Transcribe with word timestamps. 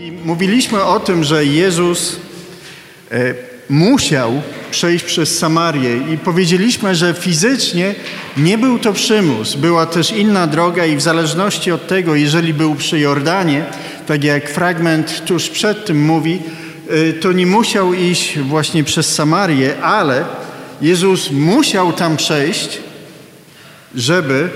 I 0.00 0.12
mówiliśmy 0.12 0.84
o 0.84 1.00
tym, 1.00 1.24
że 1.24 1.44
Jezus 1.44 2.16
e, 3.10 3.34
musiał 3.68 4.42
przejść 4.70 5.04
przez 5.04 5.38
Samarię 5.38 5.96
i 6.12 6.18
powiedzieliśmy, 6.18 6.94
że 6.94 7.14
fizycznie 7.14 7.94
nie 8.36 8.58
był 8.58 8.78
to 8.78 8.92
przymus. 8.92 9.54
Była 9.54 9.86
też 9.86 10.12
inna 10.12 10.46
droga 10.46 10.86
i 10.86 10.96
w 10.96 11.00
zależności 11.00 11.72
od 11.72 11.86
tego, 11.86 12.14
jeżeli 12.14 12.54
był 12.54 12.74
przy 12.74 12.98
Jordanie, 12.98 13.64
tak 14.06 14.24
jak 14.24 14.50
fragment 14.50 15.24
tuż 15.24 15.48
przed 15.48 15.86
tym 15.86 16.04
mówi, 16.04 16.38
e, 16.88 17.12
to 17.12 17.32
nie 17.32 17.46
musiał 17.46 17.94
iść 17.94 18.38
właśnie 18.38 18.84
przez 18.84 19.14
Samarię, 19.14 19.82
ale 19.82 20.24
Jezus 20.82 21.30
musiał 21.30 21.92
tam 21.92 22.16
przejść, 22.16 22.78
żeby 23.94 24.48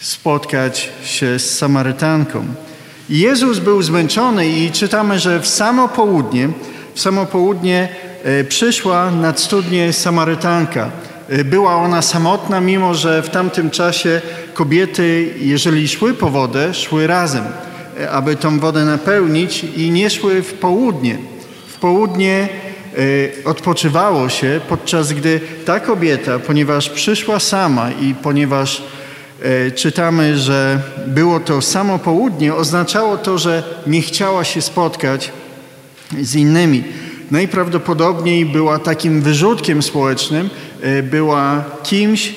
spotkać 0.00 0.90
się 1.04 1.38
z 1.38 1.58
Samarytanką. 1.58 2.67
Jezus 3.08 3.58
był 3.58 3.82
zmęczony 3.82 4.48
i 4.48 4.70
czytamy, 4.70 5.18
że 5.18 5.40
w 5.40 5.46
samo 5.46 5.88
południe, 5.88 6.48
w 6.94 7.00
samo 7.00 7.26
południe 7.26 7.88
e, 8.24 8.44
przyszła 8.44 9.10
nad 9.10 9.40
studnię 9.40 9.92
Samarytanka. 9.92 10.90
E, 11.28 11.44
była 11.44 11.76
ona 11.76 12.02
samotna, 12.02 12.60
mimo 12.60 12.94
że 12.94 13.22
w 13.22 13.30
tamtym 13.30 13.70
czasie 13.70 14.20
kobiety, 14.54 15.34
jeżeli 15.40 15.88
szły 15.88 16.14
po 16.14 16.30
wodę, 16.30 16.74
szły 16.74 17.06
razem, 17.06 17.44
e, 18.00 18.10
aby 18.10 18.36
tą 18.36 18.58
wodę 18.58 18.84
napełnić 18.84 19.64
i 19.64 19.90
nie 19.90 20.10
szły 20.10 20.42
w 20.42 20.54
południe. 20.54 21.18
W 21.68 21.78
południe 21.78 22.48
odpoczywało 23.44 24.28
się, 24.28 24.60
podczas 24.68 25.12
gdy 25.12 25.40
ta 25.64 25.80
kobieta, 25.80 26.38
ponieważ 26.38 26.90
przyszła 26.90 27.40
sama 27.40 27.90
i 27.90 28.14
ponieważ 28.14 28.82
czytamy, 29.74 30.38
że 30.38 30.80
było 31.06 31.40
to 31.40 31.62
samo 31.62 31.98
południe, 31.98 32.54
oznaczało 32.54 33.18
to, 33.18 33.38
że 33.38 33.62
nie 33.86 34.02
chciała 34.02 34.44
się 34.44 34.62
spotkać 34.62 35.32
z 36.22 36.34
innymi. 36.34 36.84
Najprawdopodobniej 37.30 38.46
była 38.46 38.78
takim 38.78 39.22
wyrzutkiem 39.22 39.82
społecznym, 39.82 40.50
e, 40.82 41.02
była 41.02 41.64
kimś, 41.82 42.28
e, 42.28 42.32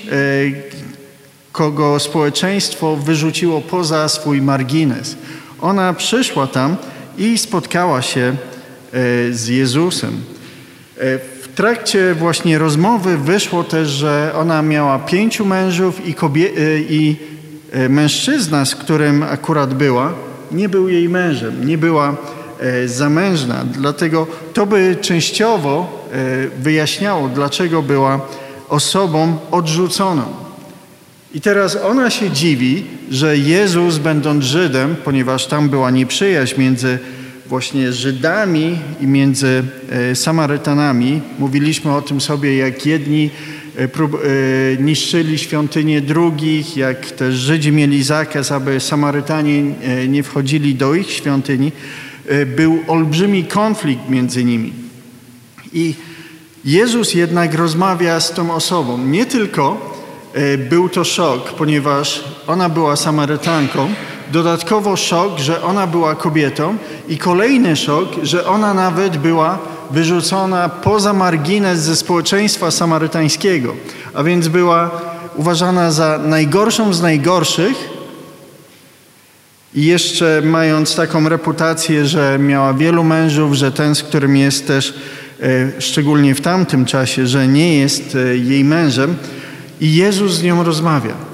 kogo 1.51 1.99
społeczeństwo 1.99 2.95
wyrzuciło 2.95 3.61
poza 3.61 4.09
swój 4.09 4.41
margines. 4.41 5.15
Ona 5.61 5.93
przyszła 5.93 6.47
tam 6.47 6.75
i 7.17 7.37
spotkała 7.37 8.01
się 8.01 8.35
z 9.31 9.47
Jezusem 9.47 10.21
trakcie 11.55 12.15
właśnie 12.15 12.57
rozmowy 12.57 13.17
wyszło 13.17 13.63
też, 13.63 13.89
że 13.89 14.31
ona 14.35 14.61
miała 14.61 14.99
pięciu 14.99 15.45
mężów 15.45 16.07
i, 16.07 16.13
kobie- 16.13 16.57
y, 16.57 16.85
i 16.89 17.15
y, 17.75 17.89
mężczyzna, 17.89 18.65
z 18.65 18.75
którym 18.75 19.23
akurat 19.23 19.73
była, 19.73 20.13
nie 20.51 20.69
był 20.69 20.89
jej 20.89 21.09
mężem, 21.09 21.67
nie 21.67 21.77
była 21.77 22.15
e, 22.59 22.87
zamężna. 22.87 23.65
Dlatego 23.73 24.27
to 24.53 24.65
by 24.65 24.95
częściowo 25.01 26.07
e, 26.11 26.47
wyjaśniało, 26.61 27.29
dlaczego 27.29 27.81
była 27.81 28.21
osobą 28.69 29.37
odrzuconą. 29.51 30.23
I 31.33 31.41
teraz 31.41 31.75
ona 31.75 32.09
się 32.09 32.29
dziwi, 32.29 32.85
że 33.11 33.37
Jezus, 33.37 33.97
będąc 33.97 34.43
Żydem, 34.43 34.95
ponieważ 35.03 35.47
tam 35.47 35.69
była 35.69 35.91
nieprzyjaźń 35.91 36.59
między 36.61 36.99
właśnie 37.51 37.93
Żydami 37.93 38.77
i 39.01 39.07
między 39.07 39.63
e, 39.89 40.15
Samarytanami. 40.15 41.21
Mówiliśmy 41.39 41.95
o 41.95 42.01
tym 42.01 42.21
sobie, 42.21 42.57
jak 42.57 42.85
jedni 42.85 43.29
e, 43.77 43.83
e, 43.83 43.87
niszczyli 44.79 45.37
świątynię 45.37 46.01
drugich, 46.01 46.77
jak 46.77 47.11
też 47.11 47.35
Żydzi 47.35 47.71
mieli 47.71 48.03
zakaz, 48.03 48.51
aby 48.51 48.79
Samarytanie 48.79 49.63
nie 50.07 50.23
wchodzili 50.23 50.75
do 50.75 50.95
ich 50.95 51.11
świątyni. 51.11 51.71
Był 52.55 52.79
olbrzymi 52.87 53.43
konflikt 53.43 54.09
między 54.09 54.43
nimi. 54.43 54.73
I 55.73 55.95
Jezus 56.65 57.13
jednak 57.13 57.53
rozmawia 57.53 58.19
z 58.19 58.33
tą 58.33 58.53
osobą. 58.53 58.97
Nie 58.97 59.25
tylko 59.25 59.95
był 60.69 60.89
to 60.89 61.03
szok, 61.03 61.53
ponieważ 61.53 62.23
ona 62.47 62.69
była 62.69 62.95
Samarytanką, 62.95 63.89
Dodatkowo 64.31 64.95
szok, 64.95 65.39
że 65.39 65.63
ona 65.63 65.87
była 65.87 66.15
kobietą 66.15 66.77
i 67.09 67.17
kolejny 67.17 67.75
szok, 67.75 68.09
że 68.23 68.47
ona 68.47 68.73
nawet 68.73 69.17
była 69.17 69.59
wyrzucona 69.91 70.69
poza 70.69 71.13
margines 71.13 71.79
ze 71.79 71.95
społeczeństwa 71.95 72.71
samarytańskiego, 72.71 73.75
a 74.13 74.23
więc 74.23 74.47
była 74.47 74.91
uważana 75.35 75.91
za 75.91 76.19
najgorszą 76.23 76.93
z 76.93 77.01
najgorszych 77.01 77.89
i 79.75 79.85
jeszcze 79.85 80.41
mając 80.45 80.95
taką 80.95 81.29
reputację, 81.29 82.05
że 82.05 82.39
miała 82.39 82.73
wielu 82.73 83.03
mężów, 83.03 83.53
że 83.53 83.71
ten, 83.71 83.95
z 83.95 84.03
którym 84.03 84.37
jest 84.37 84.67
też, 84.67 84.93
e, 85.41 85.81
szczególnie 85.81 86.35
w 86.35 86.41
tamtym 86.41 86.85
czasie, 86.85 87.27
że 87.27 87.47
nie 87.47 87.77
jest 87.79 88.15
e, 88.15 88.37
jej 88.37 88.63
mężem 88.63 89.15
i 89.81 89.95
Jezus 89.95 90.33
z 90.33 90.43
nią 90.43 90.63
rozmawia. 90.63 91.30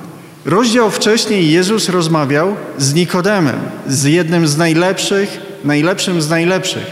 Rozdział 0.48 0.92
wcześniej 0.92 1.52
Jezus 1.52 1.90
rozmawiał 1.90 2.56
z 2.78 2.94
Nikodemem, 2.94 3.60
z 3.88 4.04
jednym 4.04 4.48
z 4.48 4.58
najlepszych, 4.58 5.40
najlepszym 5.64 6.22
z 6.22 6.30
najlepszych. 6.30 6.86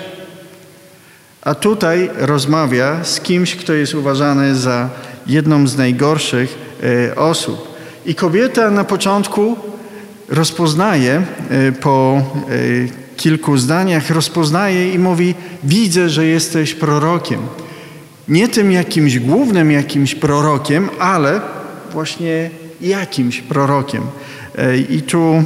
A 1.41 1.55
tutaj 1.55 2.09
rozmawia 2.17 3.03
z 3.03 3.19
kimś, 3.19 3.55
kto 3.55 3.73
jest 3.73 3.93
uważany 3.93 4.55
za 4.55 4.89
jedną 5.27 5.67
z 5.67 5.77
najgorszych 5.77 6.57
e, 6.83 7.15
osób. 7.15 7.67
I 8.05 8.15
kobieta 8.15 8.71
na 8.71 8.83
początku 8.83 9.55
rozpoznaje 10.29 11.21
e, 11.49 11.71
po 11.71 12.17
e, 12.17 13.15
kilku 13.17 13.57
zdaniach, 13.57 14.09
rozpoznaje 14.09 14.93
i 14.93 14.99
mówi: 14.99 15.35
Widzę, 15.63 16.09
że 16.09 16.25
jesteś 16.25 16.73
prorokiem. 16.73 17.39
Nie 18.27 18.47
tym 18.47 18.71
jakimś 18.71 19.19
głównym 19.19 19.71
jakimś 19.71 20.15
prorokiem, 20.15 20.89
ale 20.99 21.41
właśnie 21.91 22.49
jakimś 22.85 23.41
prorokiem. 23.41 24.03
E, 24.57 24.77
I 24.77 25.01
tu 25.01 25.33
e, 25.33 25.43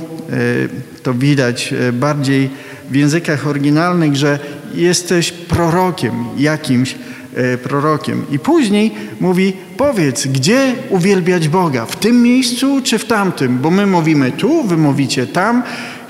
to 1.03 1.13
widać 1.13 1.73
e, 1.73 1.94
bardziej 1.94 2.50
w 2.89 2.95
językach 2.95 3.47
oryginalnych, 3.47 4.16
że 4.16 4.39
jesteś 4.73 5.31
prorokiem, 5.31 6.13
jakimś 6.38 6.95
prorokiem. 7.63 8.25
I 8.31 8.39
później 8.39 8.91
mówi: 9.19 9.53
Powiedz, 9.77 10.27
gdzie 10.27 10.75
uwielbiać 10.89 11.47
Boga? 11.47 11.85
W 11.85 11.95
tym 11.95 12.23
miejscu 12.23 12.81
czy 12.83 13.00
w 13.00 13.05
tamtym? 13.05 13.59
Bo 13.59 13.71
my 13.71 13.88
mówimy 13.88 14.31
tu, 14.31 14.63
wy 14.63 14.77
mówicie 14.77 15.27
tam. 15.27 15.63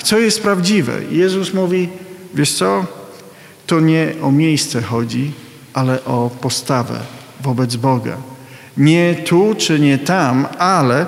Co 0.04 0.20
jest 0.20 0.42
prawdziwe? 0.42 0.94
I 1.12 1.18
Jezus 1.18 1.54
mówi: 1.54 1.90
Wiesz 2.36 2.54
co? 2.54 2.86
To 3.68 3.80
nie 3.80 4.14
o 4.22 4.32
miejsce 4.32 4.82
chodzi, 4.82 5.32
ale 5.74 6.06
o 6.06 6.32
postawę 6.42 7.00
wobec 7.44 7.76
Boga 7.76 8.18
nie 8.80 9.16
tu 9.16 9.56
czy 9.58 9.80
nie 9.80 9.98
tam, 9.98 10.48
ale 10.58 11.06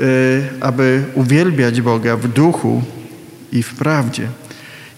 y, 0.00 0.42
aby 0.60 1.04
uwielbiać 1.14 1.80
Boga 1.80 2.16
w 2.16 2.28
duchu 2.28 2.82
i 3.52 3.62
w 3.62 3.74
prawdzie. 3.74 4.28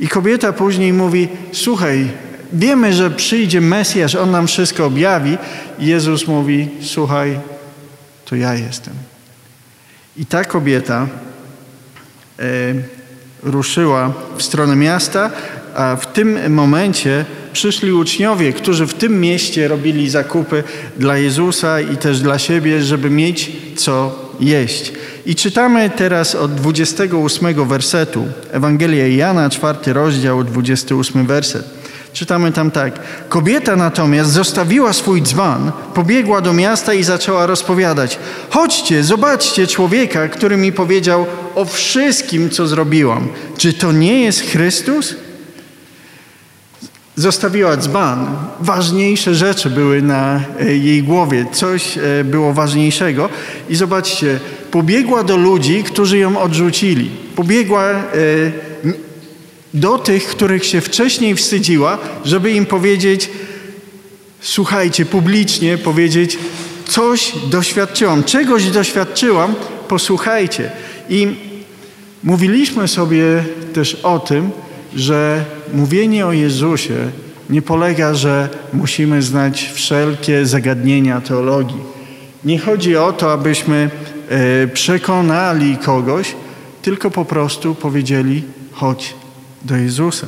I 0.00 0.08
kobieta 0.08 0.52
później 0.52 0.92
mówi: 0.92 1.28
Słuchaj, 1.52 2.08
wiemy, 2.52 2.92
że 2.92 3.10
przyjdzie 3.10 3.60
Mesjasz, 3.60 4.14
on 4.14 4.30
nam 4.30 4.46
wszystko 4.46 4.86
objawi. 4.86 5.38
I 5.78 5.86
Jezus 5.86 6.26
mówi: 6.26 6.68
Słuchaj, 6.80 7.40
to 8.24 8.36
ja 8.36 8.54
jestem. 8.54 8.94
I 10.16 10.26
ta 10.26 10.44
kobieta 10.44 11.06
y, 12.40 12.82
ruszyła 13.42 14.12
w 14.36 14.42
stronę 14.42 14.76
miasta, 14.76 15.30
a 15.74 15.96
w 15.96 16.12
tym 16.12 16.54
momencie 16.54 17.24
przyszli 17.52 17.92
uczniowie, 17.92 18.52
którzy 18.52 18.86
w 18.86 18.94
tym 18.94 19.20
mieście 19.20 19.68
robili 19.68 20.10
zakupy 20.10 20.64
dla 20.96 21.18
Jezusa 21.18 21.80
i 21.80 21.96
też 21.96 22.20
dla 22.20 22.38
siebie, 22.38 22.82
żeby 22.82 23.10
mieć 23.10 23.52
co 23.76 24.18
jeść. 24.40 24.92
I 25.26 25.34
czytamy 25.34 25.90
teraz 25.96 26.34
od 26.34 26.54
28 26.54 27.68
wersetu. 27.68 28.24
Ewangelia 28.50 29.06
Jana, 29.06 29.50
czwarty 29.50 29.92
rozdział, 29.92 30.44
28 30.44 31.26
werset. 31.26 31.82
Czytamy 32.12 32.52
tam 32.52 32.70
tak. 32.70 33.00
Kobieta 33.28 33.76
natomiast 33.76 34.30
zostawiła 34.30 34.92
swój 34.92 35.22
dzban, 35.22 35.72
pobiegła 35.94 36.40
do 36.40 36.52
miasta 36.52 36.94
i 36.94 37.02
zaczęła 37.02 37.46
rozpowiadać: 37.46 38.18
Chodźcie, 38.50 39.04
zobaczcie 39.04 39.66
człowieka, 39.66 40.28
który 40.28 40.56
mi 40.56 40.72
powiedział 40.72 41.26
o 41.54 41.64
wszystkim, 41.64 42.50
co 42.50 42.66
zrobiłam. 42.66 43.28
Czy 43.58 43.72
to 43.72 43.92
nie 43.92 44.24
jest 44.24 44.40
Chrystus? 44.40 45.14
Zostawiła 47.16 47.76
dzban. 47.76 48.36
Ważniejsze 48.60 49.34
rzeczy 49.34 49.70
były 49.70 50.02
na 50.02 50.40
e, 50.60 50.76
jej 50.76 51.02
głowie, 51.02 51.46
coś 51.52 51.98
e, 51.98 52.24
było 52.24 52.52
ważniejszego. 52.52 53.28
I 53.68 53.74
zobaczcie, 53.74 54.40
pobiegła 54.70 55.22
do 55.22 55.36
ludzi, 55.36 55.82
którzy 55.84 56.18
ją 56.18 56.40
odrzucili. 56.40 57.10
Pobiegła 57.36 57.90
e, 57.90 58.02
do 59.74 59.98
tych, 59.98 60.26
których 60.26 60.64
się 60.66 60.80
wcześniej 60.80 61.34
wstydziła, 61.34 61.98
żeby 62.24 62.52
im 62.52 62.66
powiedzieć, 62.66 63.30
słuchajcie, 64.40 65.04
publicznie 65.06 65.78
powiedzieć, 65.78 66.38
coś 66.88 67.32
doświadczyłam, 67.50 68.24
czegoś 68.24 68.70
doświadczyłam, 68.70 69.54
posłuchajcie. 69.88 70.70
I 71.08 71.28
mówiliśmy 72.24 72.88
sobie 72.88 73.44
też 73.72 73.94
o 73.94 74.18
tym, 74.18 74.50
że 74.96 75.44
mówienie 75.72 76.26
o 76.26 76.32
Jezusie 76.32 76.94
nie 77.50 77.62
polega, 77.62 78.14
że 78.14 78.48
musimy 78.72 79.22
znać 79.22 79.70
wszelkie 79.74 80.46
zagadnienia 80.46 81.20
teologii. 81.20 81.80
Nie 82.44 82.58
chodzi 82.58 82.96
o 82.96 83.12
to, 83.12 83.32
abyśmy 83.32 83.90
e, 84.28 84.66
przekonali 84.68 85.76
kogoś, 85.76 86.34
tylko 86.82 87.10
po 87.10 87.24
prostu 87.24 87.74
powiedzieli: 87.74 88.42
chodź 88.72 89.14
do 89.62 89.76
Jezusa. 89.76 90.26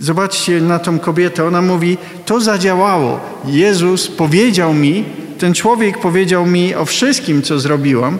Zobaczcie 0.00 0.60
na 0.60 0.78
tą 0.78 0.98
kobietę, 0.98 1.44
ona 1.44 1.62
mówi: 1.62 1.98
To 2.26 2.40
zadziałało. 2.40 3.20
Jezus 3.44 4.08
powiedział 4.08 4.74
mi, 4.74 5.04
ten 5.38 5.54
człowiek 5.54 5.98
powiedział 5.98 6.46
mi 6.46 6.74
o 6.74 6.84
wszystkim, 6.84 7.42
co 7.42 7.60
zrobiłam. 7.60 8.18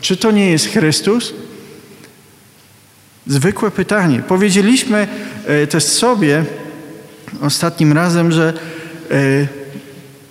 Czy 0.00 0.16
to 0.16 0.30
nie 0.30 0.50
jest 0.50 0.66
Chrystus? 0.66 1.34
Zwykłe 3.26 3.70
pytanie. 3.70 4.22
Powiedzieliśmy 4.28 5.08
e, 5.46 5.66
też 5.66 5.84
sobie 5.84 6.44
ostatnim 7.40 7.92
razem, 7.92 8.32
że 8.32 8.52
e, 9.10 9.14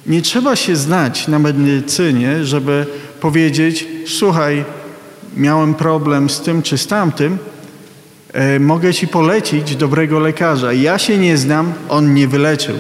nie 0.06 0.22
trzeba 0.22 0.56
się 0.56 0.76
znać 0.76 1.28
na 1.28 1.40
medycynie, 1.40 2.46
żeby 2.46 2.86
powiedzieć: 3.20 3.88
Słuchaj, 4.08 4.66
miałem 5.38 5.74
problem 5.74 6.30
z 6.30 6.42
tym 6.42 6.62
czy 6.62 6.78
z 6.78 6.88
tamtym, 6.88 7.38
e, 8.34 8.60
mogę 8.60 8.94
ci 8.94 9.08
polecić 9.08 9.76
dobrego 9.76 10.20
lekarza. 10.20 10.74
Ja 10.74 10.98
się 10.98 11.18
nie 11.18 11.38
znam, 11.38 11.74
on 11.90 12.14
nie 12.14 12.28
wyleczył. 12.28 12.76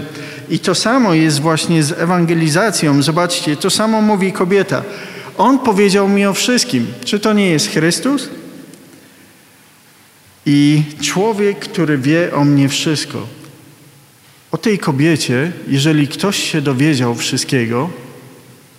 I 0.50 0.60
to 0.60 0.76
samo 0.76 1.14
jest 1.14 1.40
właśnie 1.40 1.84
z 1.84 1.92
ewangelizacją. 1.92 3.02
Zobaczcie, 3.02 3.56
to 3.56 3.70
samo 3.70 4.02
mówi 4.02 4.32
kobieta. 4.32 4.84
On 5.38 5.60
powiedział 5.60 6.10
mi 6.10 6.26
o 6.26 6.34
wszystkim. 6.34 6.88
Czy 7.06 7.20
to 7.20 7.34
nie 7.34 7.50
jest 7.50 7.68
Chrystus? 7.68 8.30
I 10.46 10.84
człowiek, 11.02 11.60
który 11.60 11.98
wie 11.98 12.34
o 12.34 12.46
mnie 12.46 12.70
wszystko. 12.70 13.28
O 14.52 14.58
tej 14.58 14.80
kobiecie, 14.80 15.52
jeżeli 15.68 16.08
ktoś 16.08 16.52
się 16.52 16.62
dowiedział 16.62 17.16
wszystkiego, 17.16 17.90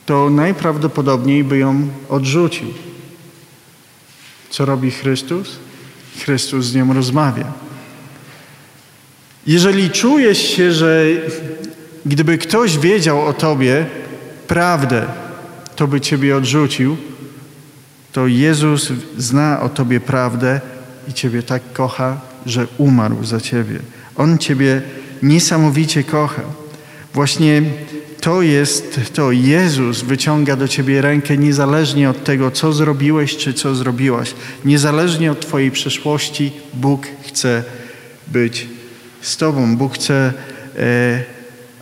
to 0.07 0.31
najprawdopodobniej 0.31 1.45
by 1.45 1.59
ją 1.59 1.89
odrzucił. 2.09 2.67
Co 4.51 4.65
robi 4.65 4.91
Chrystus? 4.91 5.59
Chrystus 6.19 6.67
z 6.67 6.75
nią 6.75 6.93
rozmawia. 6.93 7.53
Jeżeli 9.47 9.91
czujesz 9.91 10.39
się, 10.39 10.73
że 10.73 11.07
gdyby 12.07 12.39
ktoś 12.39 12.79
wiedział 12.79 13.27
o 13.27 13.33
tobie 13.33 13.87
prawdę, 14.47 15.07
to 15.77 15.87
by 15.87 16.01
ciebie 16.01 16.37
odrzucił, 16.37 16.97
to 18.13 18.27
Jezus 18.27 18.93
zna 19.19 19.61
o 19.61 19.69
tobie 19.69 20.01
prawdę 20.01 20.61
i 21.09 21.13
ciebie 21.13 21.43
tak 21.43 21.63
kocha, 21.73 22.21
że 22.47 22.67
umarł 22.79 23.25
za 23.25 23.41
ciebie. 23.41 23.79
On 24.17 24.39
ciebie 24.39 24.83
niesamowicie 25.23 26.05
kocha. 26.05 26.43
Właśnie 27.15 27.63
to 28.21 28.43
jest 28.43 29.01
to. 29.15 29.33
Jezus 29.33 30.03
wyciąga 30.03 30.57
do 30.57 30.69
ciebie 30.69 31.01
rękę 31.01 31.37
niezależnie 31.37 32.11
od 32.11 32.25
tego, 32.25 32.51
co 32.51 32.73
zrobiłeś 32.73 33.37
czy 33.37 33.55
co 33.55 33.75
zrobiłaś. 33.75 34.35
Niezależnie 34.65 35.33
od 35.33 35.41
twojej 35.41 35.71
przeszłości, 35.71 36.53
Bóg 36.75 37.07
chce 37.23 37.65
być 38.29 38.69
z 39.21 39.37
tobą. 39.37 39.77
Bóg 39.77 39.95
chce, 39.95 40.33
e, 40.79 41.23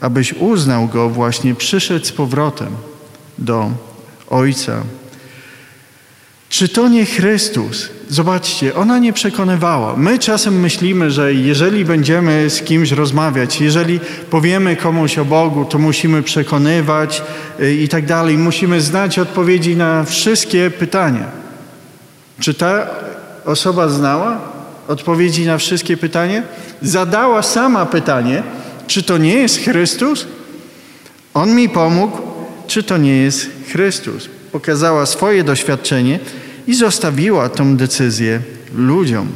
abyś 0.00 0.32
uznał 0.32 0.88
Go 0.88 1.11
właśnie, 1.11 1.55
przyszedł 1.55 2.06
z 2.06 2.12
powrotem 2.12 2.76
do 3.38 3.70
Ojca. 4.31 4.82
Czy 6.49 6.69
to 6.69 6.88
nie 6.88 7.06
Chrystus? 7.06 7.88
Zobaczcie, 8.10 8.74
ona 8.74 8.98
nie 8.98 9.12
przekonywała. 9.12 9.96
My 9.96 10.18
czasem 10.18 10.60
myślimy, 10.60 11.10
że 11.10 11.34
jeżeli 11.34 11.84
będziemy 11.84 12.50
z 12.50 12.62
kimś 12.62 12.90
rozmawiać, 12.90 13.60
jeżeli 13.60 14.00
powiemy 14.30 14.76
komuś 14.76 15.18
o 15.18 15.24
Bogu, 15.24 15.64
to 15.64 15.78
musimy 15.78 16.22
przekonywać 16.22 17.22
y, 17.60 17.74
i 17.74 17.88
tak 17.88 18.06
dalej. 18.06 18.38
Musimy 18.38 18.80
znać 18.80 19.18
odpowiedzi 19.18 19.76
na 19.76 20.04
wszystkie 20.04 20.70
pytania. 20.70 21.24
Czy 22.40 22.54
ta 22.54 22.86
osoba 23.44 23.88
znała 23.88 24.40
odpowiedzi 24.88 25.46
na 25.46 25.58
wszystkie 25.58 25.96
pytania? 25.96 26.42
Zadała 26.82 27.42
sama 27.42 27.86
pytanie, 27.86 28.42
czy 28.86 29.02
to 29.02 29.18
nie 29.18 29.34
jest 29.34 29.58
Chrystus? 29.58 30.26
On 31.34 31.54
mi 31.54 31.68
pomógł, 31.68 32.18
czy 32.66 32.82
to 32.82 32.96
nie 32.96 33.16
jest 33.16 33.50
Chrystus? 33.72 34.28
Pokazała 34.52 35.06
swoje 35.06 35.44
doświadczenie 35.44 36.18
i 36.70 36.75
zostawiła 36.75 37.49
tą 37.49 37.76
decyzję 37.76 38.40
ludziom. 38.75 39.28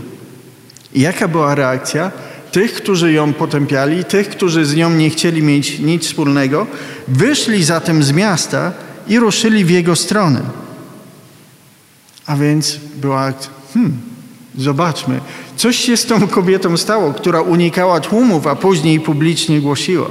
I 0.94 1.00
jaka 1.00 1.28
była 1.28 1.54
reakcja? 1.54 2.10
Tych, 2.52 2.72
którzy 2.72 3.12
ją 3.12 3.32
potępiali, 3.32 4.04
tych, 4.04 4.28
którzy 4.28 4.64
z 4.64 4.74
nią 4.74 4.90
nie 4.90 5.10
chcieli 5.10 5.42
mieć 5.42 5.78
nic 5.78 6.04
wspólnego, 6.04 6.66
wyszli 7.08 7.64
zatem 7.64 8.02
z 8.02 8.12
miasta 8.12 8.72
i 9.08 9.18
ruszyli 9.18 9.64
w 9.64 9.70
jego 9.70 9.96
stronę. 9.96 10.40
A 12.26 12.36
więc 12.36 12.78
była, 12.96 13.32
hmm, 13.74 13.92
zobaczmy, 14.58 15.20
coś 15.56 15.76
się 15.76 15.96
z 15.96 16.06
tą 16.06 16.28
kobietą 16.28 16.76
stało, 16.76 17.12
która 17.12 17.40
unikała 17.40 18.00
tłumów, 18.00 18.46
a 18.46 18.56
później 18.56 19.00
publicznie 19.00 19.60
głosiła. 19.60 20.10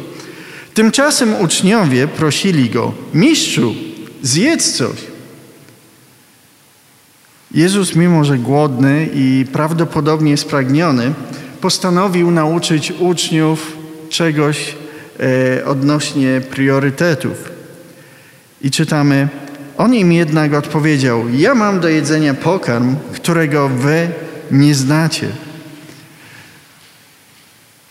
Tymczasem 0.73 1.35
uczniowie 1.41 2.07
prosili 2.07 2.69
go, 2.69 2.93
mistrzu, 3.13 3.75
zjedz 4.21 4.71
coś. 4.71 5.12
Jezus, 7.53 7.95
mimo 7.95 8.23
że 8.23 8.37
głodny 8.37 9.09
i 9.13 9.45
prawdopodobnie 9.53 10.37
spragniony, 10.37 11.13
postanowił 11.61 12.31
nauczyć 12.31 12.93
uczniów 12.99 13.77
czegoś 14.09 14.75
e, 15.19 15.65
odnośnie 15.65 16.41
priorytetów. 16.49 17.51
I 18.61 18.71
czytamy, 18.71 19.27
on 19.77 19.95
im 19.95 20.11
jednak 20.11 20.53
odpowiedział: 20.53 21.29
Ja 21.29 21.55
mam 21.55 21.79
do 21.79 21.89
jedzenia 21.89 22.33
pokarm, 22.33 22.95
którego 23.13 23.69
wy 23.69 24.07
nie 24.51 24.75
znacie. 24.75 25.27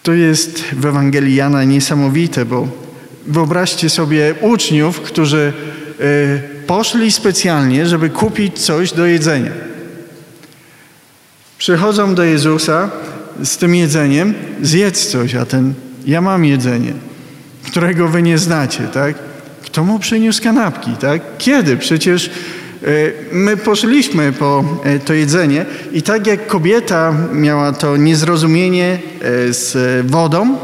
To 0.03 0.12
jest 0.12 0.62
w 0.62 0.87
Ewangelii 0.87 1.35
Jana 1.35 1.64
niesamowite, 1.64 2.44
bo 2.44 2.69
wyobraźcie 3.26 3.91
sobie 3.91 4.35
uczniów, 4.41 5.00
którzy 5.00 5.53
e, 6.00 6.51
poszli 6.67 7.12
specjalnie, 7.12 7.87
żeby 7.87 8.11
kupić 8.11 8.59
coś 8.59 8.93
do 8.93 9.06
jedzenia. 9.06 9.50
Przychodzą 11.59 12.14
do 12.14 12.25
Jezusa 12.25 12.90
z 13.45 13.57
tym 13.57 13.75
jedzeniem, 13.75 14.35
zjedz 14.62 15.07
coś, 15.07 15.35
a 15.35 15.47
ten, 15.47 15.75
ja 16.07 16.21
mam 16.21 16.45
jedzenie, 16.45 16.92
którego 17.66 18.09
wy 18.09 18.23
nie 18.23 18.38
znacie, 18.38 18.81
tak? 18.81 19.14
Kto 19.64 19.85
mu 19.85 19.99
przyniósł 19.99 20.42
kanapki, 20.42 20.90
tak? 21.00 21.23
Kiedy? 21.38 21.76
Przecież 21.76 22.26
e, 22.26 22.88
my 23.33 23.57
poszliśmy 23.57 24.33
po 24.33 24.64
e, 24.85 24.99
to 24.99 25.14
jedzenie 25.14 25.66
i 25.92 26.02
tak 26.02 26.26
jak 26.26 26.47
kobieta 26.47 27.14
miała 27.33 27.73
to 27.73 27.97
niezrozumienie 27.97 28.99
e, 29.49 29.52
z 29.52 29.76
wodą, 30.07 30.59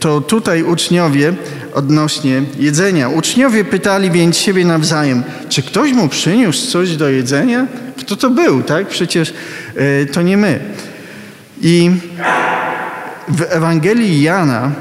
to 0.00 0.20
tutaj 0.20 0.62
uczniowie 0.62 1.34
odnośnie 1.74 2.42
jedzenia. 2.58 3.08
Uczniowie 3.08 3.64
pytali 3.64 4.10
więc 4.10 4.36
siebie 4.36 4.64
nawzajem, 4.64 5.22
czy 5.48 5.62
ktoś 5.62 5.92
mu 5.92 6.08
przyniósł 6.08 6.70
coś 6.70 6.96
do 6.96 7.08
jedzenia? 7.08 7.66
Kto 7.98 8.16
to 8.16 8.30
był, 8.30 8.62
tak? 8.62 8.88
Przecież 8.88 9.34
e, 9.76 10.06
to 10.06 10.22
nie 10.22 10.36
my. 10.36 10.60
I 11.62 11.90
w 13.28 13.42
Ewangelii 13.48 14.22
Jana 14.22 14.72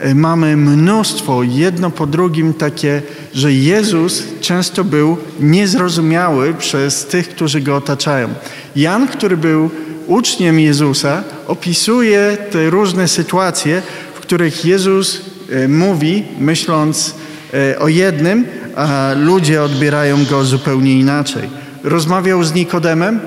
e, 0.00 0.14
mamy 0.14 0.56
mnóstwo, 0.56 1.42
jedno 1.42 1.90
po 1.90 2.06
drugim 2.06 2.54
takie, 2.54 3.02
że 3.34 3.52
Jezus 3.52 4.24
często 4.40 4.84
był 4.84 5.16
niezrozumiały 5.40 6.54
przez 6.54 7.06
tych, 7.06 7.28
którzy 7.28 7.60
go 7.60 7.76
otaczają. 7.76 8.28
Jan, 8.76 9.08
który 9.08 9.36
był 9.36 9.70
uczniem 10.06 10.60
Jezusa, 10.60 11.22
opisuje 11.46 12.36
te 12.50 12.70
różne 12.70 13.08
sytuacje, 13.08 13.82
w 14.14 14.20
których 14.20 14.64
Jezus 14.64 15.35
mówi, 15.68 16.24
myśląc 16.38 17.14
e, 17.54 17.78
o 17.78 17.88
jednym, 17.88 18.44
a 18.76 19.10
ludzie 19.16 19.62
odbierają 19.62 20.24
go 20.24 20.44
zupełnie 20.44 21.00
inaczej. 21.00 21.48
Rozmawiał 21.84 22.44
z 22.44 22.54
Nikodemem 22.54 23.20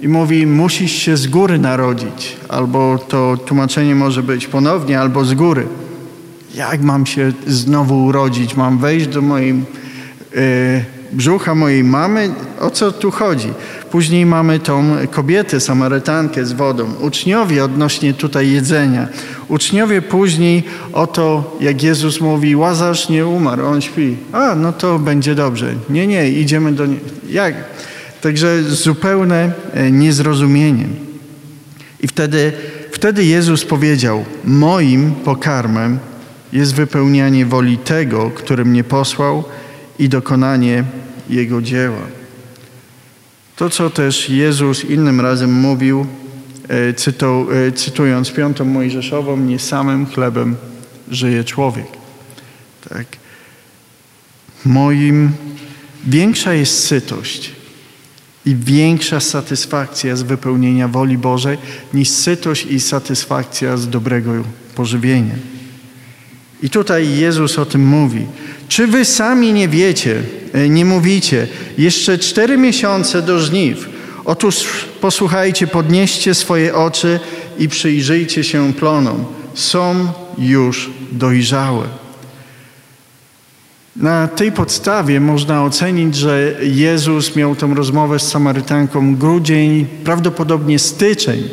i 0.00 0.08
mówi: 0.08 0.46
Musisz 0.46 0.92
się 0.92 1.16
z 1.16 1.26
góry 1.26 1.58
narodzić, 1.58 2.36
albo 2.48 2.98
to 2.98 3.36
tłumaczenie 3.36 3.94
może 3.94 4.22
być 4.22 4.46
ponownie, 4.46 5.00
albo 5.00 5.24
z 5.24 5.34
góry. 5.34 5.66
Jak 6.54 6.82
mam 6.82 7.06
się 7.06 7.32
znowu 7.46 8.04
urodzić? 8.04 8.56
Mam 8.56 8.78
wejść 8.78 9.06
do 9.06 9.22
mojej 9.22 9.50
e, 9.50 10.84
brzucha 11.12 11.54
mojej 11.54 11.84
mamy? 11.84 12.30
O 12.60 12.70
co 12.70 12.92
tu 12.92 13.10
chodzi? 13.10 13.48
Później 13.90 14.26
mamy 14.26 14.60
tą 14.60 14.96
kobietę, 15.10 15.60
Samarytankę 15.60 16.46
z 16.46 16.52
wodą. 16.52 16.92
Uczniowie 17.00 17.64
odnośnie 17.64 18.14
tutaj 18.14 18.50
jedzenia. 18.50 19.08
Uczniowie 19.48 20.02
później 20.02 20.64
o 20.92 21.06
to, 21.06 21.56
jak 21.60 21.82
Jezus 21.82 22.20
mówi, 22.20 22.56
Łazarz 22.56 23.08
nie 23.08 23.26
umarł, 23.26 23.66
on 23.66 23.80
śpi. 23.80 24.16
A, 24.32 24.54
no 24.54 24.72
to 24.72 24.98
będzie 24.98 25.34
dobrze. 25.34 25.74
Nie, 25.90 26.06
nie, 26.06 26.30
idziemy 26.30 26.72
do 26.72 26.86
niego. 26.86 27.04
Jak? 27.28 27.54
Także 28.20 28.62
zupełne 28.62 29.52
e, 29.74 29.90
niezrozumienie. 29.90 30.86
I 32.00 32.08
wtedy, 32.08 32.52
wtedy 32.92 33.24
Jezus 33.24 33.64
powiedział: 33.64 34.24
Moim 34.44 35.12
pokarmem 35.12 35.98
jest 36.52 36.74
wypełnianie 36.74 37.46
woli 37.46 37.78
tego, 37.78 38.30
który 38.30 38.64
mnie 38.64 38.84
posłał 38.84 39.44
i 39.98 40.08
dokonanie 40.08 40.84
jego 41.30 41.62
dzieła. 41.62 42.16
To, 43.56 43.70
co 43.70 43.90
też 43.90 44.28
Jezus 44.28 44.84
innym 44.84 45.20
razem 45.20 45.52
mówił, 45.52 46.06
e, 46.68 46.74
e, 46.88 47.72
cytując 47.72 48.32
piątą 48.32 48.64
Mojżeszową, 48.64 49.36
nie 49.36 49.58
samym 49.58 50.06
chlebem 50.06 50.56
żyje 51.10 51.44
człowiek. 51.44 51.86
Tak. 52.88 53.06
Moim 54.64 55.32
większa 56.06 56.54
jest 56.54 56.86
sytość 56.86 57.52
i 58.46 58.56
większa 58.56 59.20
satysfakcja 59.20 60.16
z 60.16 60.22
wypełnienia 60.22 60.88
woli 60.88 61.18
Bożej 61.18 61.58
niż 61.94 62.08
sytość 62.08 62.66
i 62.66 62.80
satysfakcja 62.80 63.76
z 63.76 63.88
dobrego 63.88 64.32
pożywienia. 64.74 65.34
I 66.62 66.70
tutaj 66.70 67.18
Jezus 67.18 67.58
o 67.58 67.66
tym 67.66 67.86
mówi. 67.86 68.26
Czy 68.68 68.86
wy 68.86 69.04
sami 69.04 69.52
nie 69.52 69.68
wiecie, 69.68 70.22
e, 70.52 70.68
nie 70.68 70.84
mówicie, 70.84 71.46
jeszcze 71.78 72.18
cztery 72.18 72.58
miesiące 72.58 73.22
do 73.22 73.38
żniw? 73.38 73.88
Otóż 74.24 74.66
posłuchajcie, 75.00 75.66
podnieście 75.66 76.34
swoje 76.34 76.74
oczy 76.74 77.20
i 77.58 77.68
przyjrzyjcie 77.68 78.44
się 78.44 78.72
plonom. 78.72 79.24
Są 79.54 80.12
już 80.38 80.90
dojrzałe. 81.12 81.84
Na 83.96 84.28
tej 84.28 84.52
podstawie 84.52 85.20
można 85.20 85.64
ocenić, 85.64 86.14
że 86.14 86.54
Jezus 86.62 87.36
miał 87.36 87.56
tę 87.56 87.72
rozmowę 87.74 88.18
z 88.18 88.28
Samarytanką 88.28 89.16
grudzień, 89.16 89.86
prawdopodobnie 90.04 90.78
styczeń. 90.78 91.48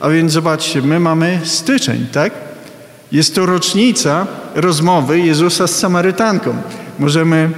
A 0.00 0.08
więc 0.08 0.32
zobaczcie, 0.32 0.82
my 0.82 1.00
mamy 1.00 1.40
styczeń, 1.44 2.06
tak? 2.12 2.32
Jest 3.12 3.34
to 3.34 3.46
rocznica 3.46 4.26
rozmowy 4.56 5.20
Jezusa 5.20 5.66
z 5.66 5.78
Samarytanką. 5.78 6.56
Możemy 6.98 7.50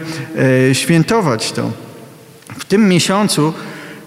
e, 0.70 0.74
świętować 0.74 1.52
to. 1.52 1.70
W 2.58 2.64
tym 2.64 2.88
miesiącu 2.88 3.52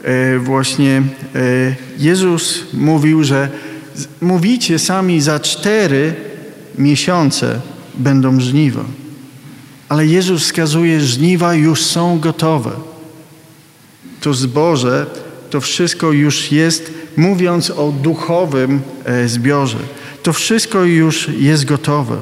e, 0.03 0.39
właśnie 0.39 0.97
e, 0.97 1.01
Jezus 1.97 2.63
mówił, 2.73 3.23
że 3.23 3.49
mówicie 4.21 4.79
sami 4.79 5.21
za 5.21 5.39
cztery 5.39 6.13
miesiące 6.77 7.61
będą 7.95 8.39
żniwa. 8.39 8.83
Ale 9.89 10.05
Jezus 10.05 10.43
wskazuje, 10.43 11.01
żniwa 11.01 11.53
już 11.53 11.83
są 11.83 12.19
gotowe. 12.19 12.71
To 14.21 14.33
zboże, 14.33 15.05
to 15.49 15.61
wszystko 15.61 16.11
już 16.11 16.51
jest, 16.51 16.93
mówiąc 17.17 17.69
o 17.69 17.91
duchowym 18.03 18.81
zbiorze. 19.25 19.77
To 20.23 20.33
wszystko 20.33 20.83
już 20.83 21.29
jest 21.37 21.65
gotowe. 21.65 22.17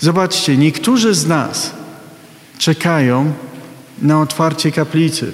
Zobaczcie, 0.00 0.56
niektórzy 0.56 1.14
z 1.14 1.26
nas 1.26 1.70
czekają 2.58 3.32
na 4.02 4.20
otwarcie 4.20 4.72
kaplicy, 4.72 5.32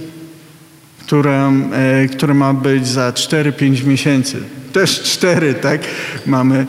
która, 0.99 1.53
e, 2.23 2.35
ma 2.35 2.55
być 2.55 2.89
za 2.89 3.13
4-5 3.13 3.85
miesięcy. 3.85 4.43
Też 4.73 5.03
cztery, 5.03 5.55
tak? 5.55 5.81
Mamy 6.27 6.67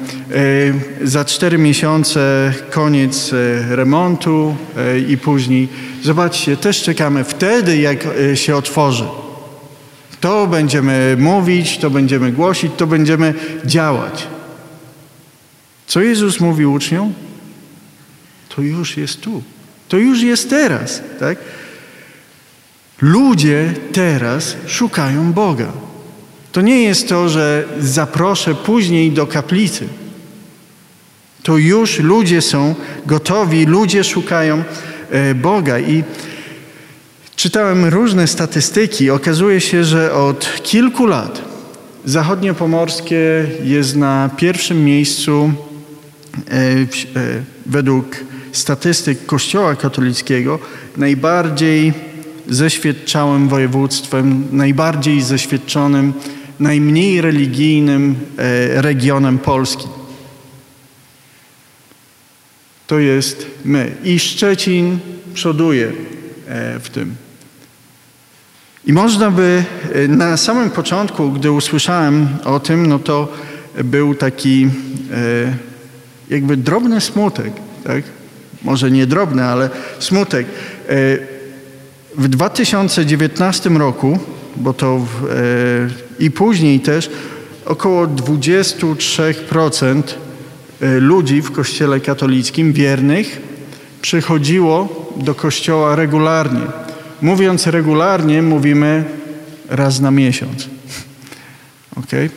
e, 1.01 1.07
za 1.07 1.25
cztery 1.25 1.57
miesiące 1.57 2.53
koniec 2.71 3.33
e, 3.33 3.75
remontu 3.75 4.55
i 5.09 5.17
później. 5.17 5.67
Zobaczcie, 6.03 6.57
też 6.57 6.83
czekamy 6.83 7.23
wtedy, 7.23 7.77
jak 7.77 8.07
się 8.33 8.55
otworzy. 8.55 9.05
To 10.21 10.47
będziemy 10.47 11.17
mówić, 11.19 11.77
to 11.77 11.89
będziemy 11.89 12.31
głosić, 12.31 12.71
to 12.77 12.87
będziemy 12.87 13.33
działać. 13.65 14.27
Co 15.87 16.01
Jezus 16.01 16.39
mówi 16.39 16.65
uczniom? 16.65 17.13
To 18.55 18.61
już 18.61 18.97
jest 18.97 19.21
tu. 19.21 19.43
To 19.87 19.97
już 19.97 20.21
jest 20.21 20.49
teraz, 20.49 21.01
tak? 21.19 21.37
Ludzie 23.01 23.73
teraz 23.93 24.55
szukają 24.67 25.33
Boga. 25.33 25.71
To 26.51 26.61
nie 26.61 26.83
jest 26.83 27.09
to, 27.09 27.29
że 27.29 27.63
zaproszę 27.79 28.55
później 28.55 29.11
do 29.11 29.27
kaplicy. 29.27 29.87
To 31.43 31.57
już 31.57 31.99
ludzie 31.99 32.41
są 32.41 32.75
gotowi, 33.05 33.65
ludzie 33.65 34.03
szukają 34.03 34.63
e, 35.11 35.35
Boga. 35.35 35.79
I 35.79 36.03
czytałem 37.35 37.85
różne 37.85 38.27
statystyki. 38.27 39.09
Okazuje 39.09 39.61
się, 39.61 39.83
że 39.83 40.13
od 40.13 40.63
kilku 40.63 41.05
lat 41.05 41.41
zachodniopomorskie 42.05 43.45
jest 43.63 43.95
na 43.95 44.29
pierwszym 44.37 44.85
miejscu 44.85 45.51
e, 46.47 46.51
e, 46.51 46.85
według 47.65 48.05
statystyk 48.57 49.25
Kościoła 49.25 49.75
katolickiego 49.75 50.59
najbardziej 50.97 51.93
zeświadczałym 52.47 53.49
województwem, 53.49 54.47
najbardziej 54.51 55.21
zeświadczonym, 55.21 56.13
najmniej 56.59 57.21
religijnym 57.21 58.15
e, 58.37 58.81
regionem 58.81 59.37
Polski. 59.37 59.87
To 62.87 62.99
jest 62.99 63.47
my. 63.65 63.95
I 64.03 64.19
Szczecin 64.19 64.99
przoduje 65.33 65.91
e, 66.47 66.79
w 66.79 66.89
tym. 66.89 67.15
I 68.85 68.93
można 68.93 69.31
by 69.31 69.63
e, 69.93 70.07
na 70.07 70.37
samym 70.37 70.69
początku, 70.69 71.31
gdy 71.31 71.51
usłyszałem 71.51 72.27
o 72.43 72.59
tym, 72.59 72.87
no 72.87 72.99
to 72.99 73.33
był 73.83 74.15
taki 74.15 74.69
jakby 76.29 76.57
drobny 76.57 77.01
smutek, 77.01 77.53
tak? 77.83 78.03
Może 78.63 78.91
nie 78.91 79.07
drobny, 79.07 79.43
ale 79.43 79.69
smutek. 79.99 80.47
W 82.17 82.27
2019 82.27 83.69
roku, 83.69 84.19
bo 84.55 84.73
to 84.73 84.99
w, 84.99 85.25
e, 85.25 86.23
i 86.23 86.31
później 86.31 86.79
też, 86.79 87.09
około 87.65 88.07
23% 88.07 90.03
e, 90.81 90.99
ludzi 90.99 91.41
w 91.41 91.51
Kościele 91.51 91.99
katolickim, 91.99 92.73
wiernych, 92.73 93.41
przychodziło 94.01 95.05
do 95.15 95.35
Kościoła 95.35 95.95
regularnie. 95.95 96.61
Mówiąc 97.21 97.67
regularnie, 97.67 98.41
mówimy 98.41 99.03
raz 99.69 99.99
na 99.99 100.11
miesiąc. 100.11 100.67
Okay? 101.95 102.29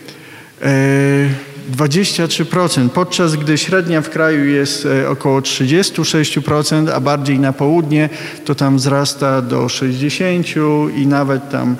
E, 1.68 1.72
23%, 1.72 2.88
podczas 2.88 3.36
gdy 3.36 3.58
średnia 3.58 4.02
w 4.02 4.10
kraju 4.10 4.44
jest 4.44 4.86
e, 4.86 5.08
około 5.08 5.40
36%, 5.40 6.90
a 6.90 7.00
bardziej 7.00 7.38
na 7.38 7.52
południe 7.52 8.08
to 8.44 8.54
tam 8.54 8.76
wzrasta 8.76 9.42
do 9.42 9.66
60% 9.66 10.96
i 10.96 11.06
nawet 11.06 11.50
tam 11.50 11.76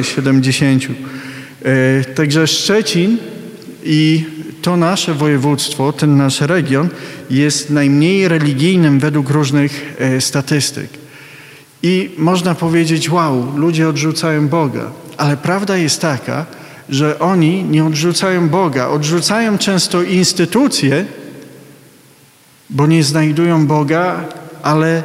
70%. 0.00 0.90
E, 1.64 1.68
e, 1.70 2.04
także 2.04 2.46
Szczecin 2.46 3.18
i 3.84 4.24
to 4.62 4.76
nasze 4.76 5.14
województwo, 5.14 5.92
ten 5.92 6.16
nasz 6.16 6.40
region 6.40 6.88
jest 7.30 7.70
najmniej 7.70 8.28
religijnym 8.28 9.00
według 9.00 9.30
różnych 9.30 9.96
statystyk. 10.20 10.88
I 11.82 12.10
można 12.18 12.54
powiedzieć, 12.54 13.10
wow, 13.10 13.56
ludzie 13.56 13.88
odrzucają 13.88 14.48
Boga. 14.48 14.90
Ale 15.16 15.36
prawda 15.36 15.76
jest 15.76 16.00
taka, 16.00 16.46
że 16.90 17.18
oni 17.18 17.64
nie 17.64 17.84
odrzucają 17.84 18.48
Boga, 18.48 18.88
odrzucają 18.88 19.58
często 19.58 20.02
instytucje, 20.02 21.04
bo 22.70 22.86
nie 22.86 23.04
znajdują 23.04 23.66
Boga, 23.66 24.24
ale 24.62 25.02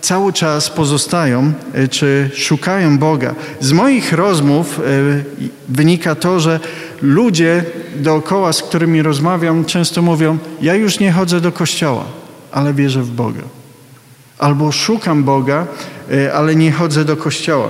cały 0.00 0.32
czas 0.32 0.70
pozostają 0.70 1.52
e, 1.74 1.88
czy 1.88 2.30
szukają 2.34 2.98
Boga. 2.98 3.34
Z 3.60 3.72
moich 3.72 4.12
rozmów 4.12 4.78
e, 4.78 4.82
wynika 5.68 6.14
to, 6.14 6.40
że 6.40 6.60
ludzie 7.02 7.64
dookoła, 7.96 8.52
z 8.52 8.62
którymi 8.62 9.02
rozmawiam, 9.02 9.64
często 9.64 10.02
mówią: 10.02 10.38
Ja 10.62 10.74
już 10.74 11.00
nie 11.00 11.12
chodzę 11.12 11.40
do 11.40 11.52
kościoła, 11.52 12.04
ale 12.52 12.74
wierzę 12.74 13.02
w 13.02 13.10
Boga. 13.10 13.42
Albo 14.38 14.72
szukam 14.72 15.24
Boga, 15.24 15.66
e, 16.10 16.32
ale 16.34 16.56
nie 16.56 16.72
chodzę 16.72 17.04
do 17.04 17.16
kościoła. 17.16 17.68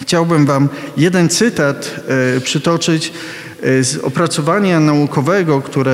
Chciałbym 0.00 0.46
Wam 0.46 0.68
jeden 0.96 1.28
cytat 1.28 2.00
e, 2.36 2.40
przytoczyć 2.40 3.12
e, 3.62 3.84
z 3.84 3.96
opracowania 3.96 4.80
naukowego, 4.80 5.60
które 5.60 5.92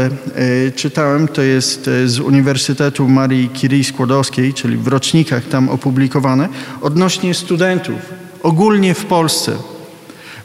e, 0.69 0.71
czytałem. 0.73 1.29
To 1.29 1.43
jest 1.43 1.91
z 2.07 2.21
Uniwersytetu 2.21 3.09
Marii 3.09 3.51
Curie 3.55 3.85
Skłodowskiej, 3.85 4.55
czyli 4.55 4.77
w 4.77 4.89
rocznikach 4.89 5.45
tam 5.45 5.69
opublikowane, 5.69 6.49
odnośnie 6.81 7.35
studentów, 7.35 7.97
ogólnie 8.43 8.95
w 8.95 9.05
Polsce. 9.05 9.53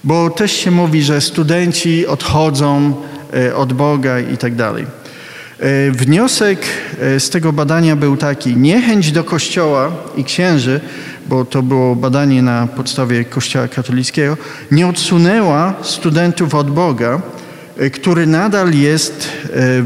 Bo 0.04 0.30
też 0.30 0.52
się 0.52 0.72
mówi, 0.72 1.02
że 1.02 1.22
studenci 1.22 2.08
odchodzą 2.08 2.94
od 3.56 3.74
Boga 3.74 4.20
i 4.20 4.38
tak 4.38 4.56
dalej. 4.56 4.86
Wniosek 5.92 6.60
z 7.20 7.30
tego 7.30 7.54
badania 7.54 7.96
był 7.96 8.18
taki: 8.18 8.58
niechęć 8.58 9.12
do 9.12 9.24
Kościoła 9.24 9.92
i 10.18 10.24
księży 10.24 10.80
bo 11.30 11.46
to 11.46 11.64
było 11.64 11.96
badanie 11.96 12.42
na 12.42 12.68
podstawie 12.68 13.26
Kościoła 13.26 13.68
katolickiego, 13.68 14.38
nie 14.72 14.88
odsunęła 14.88 15.74
studentów 15.82 16.56
od 16.56 16.72
Boga, 16.72 17.22
który 17.94 18.28
nadal 18.28 18.74
jest 18.74 19.30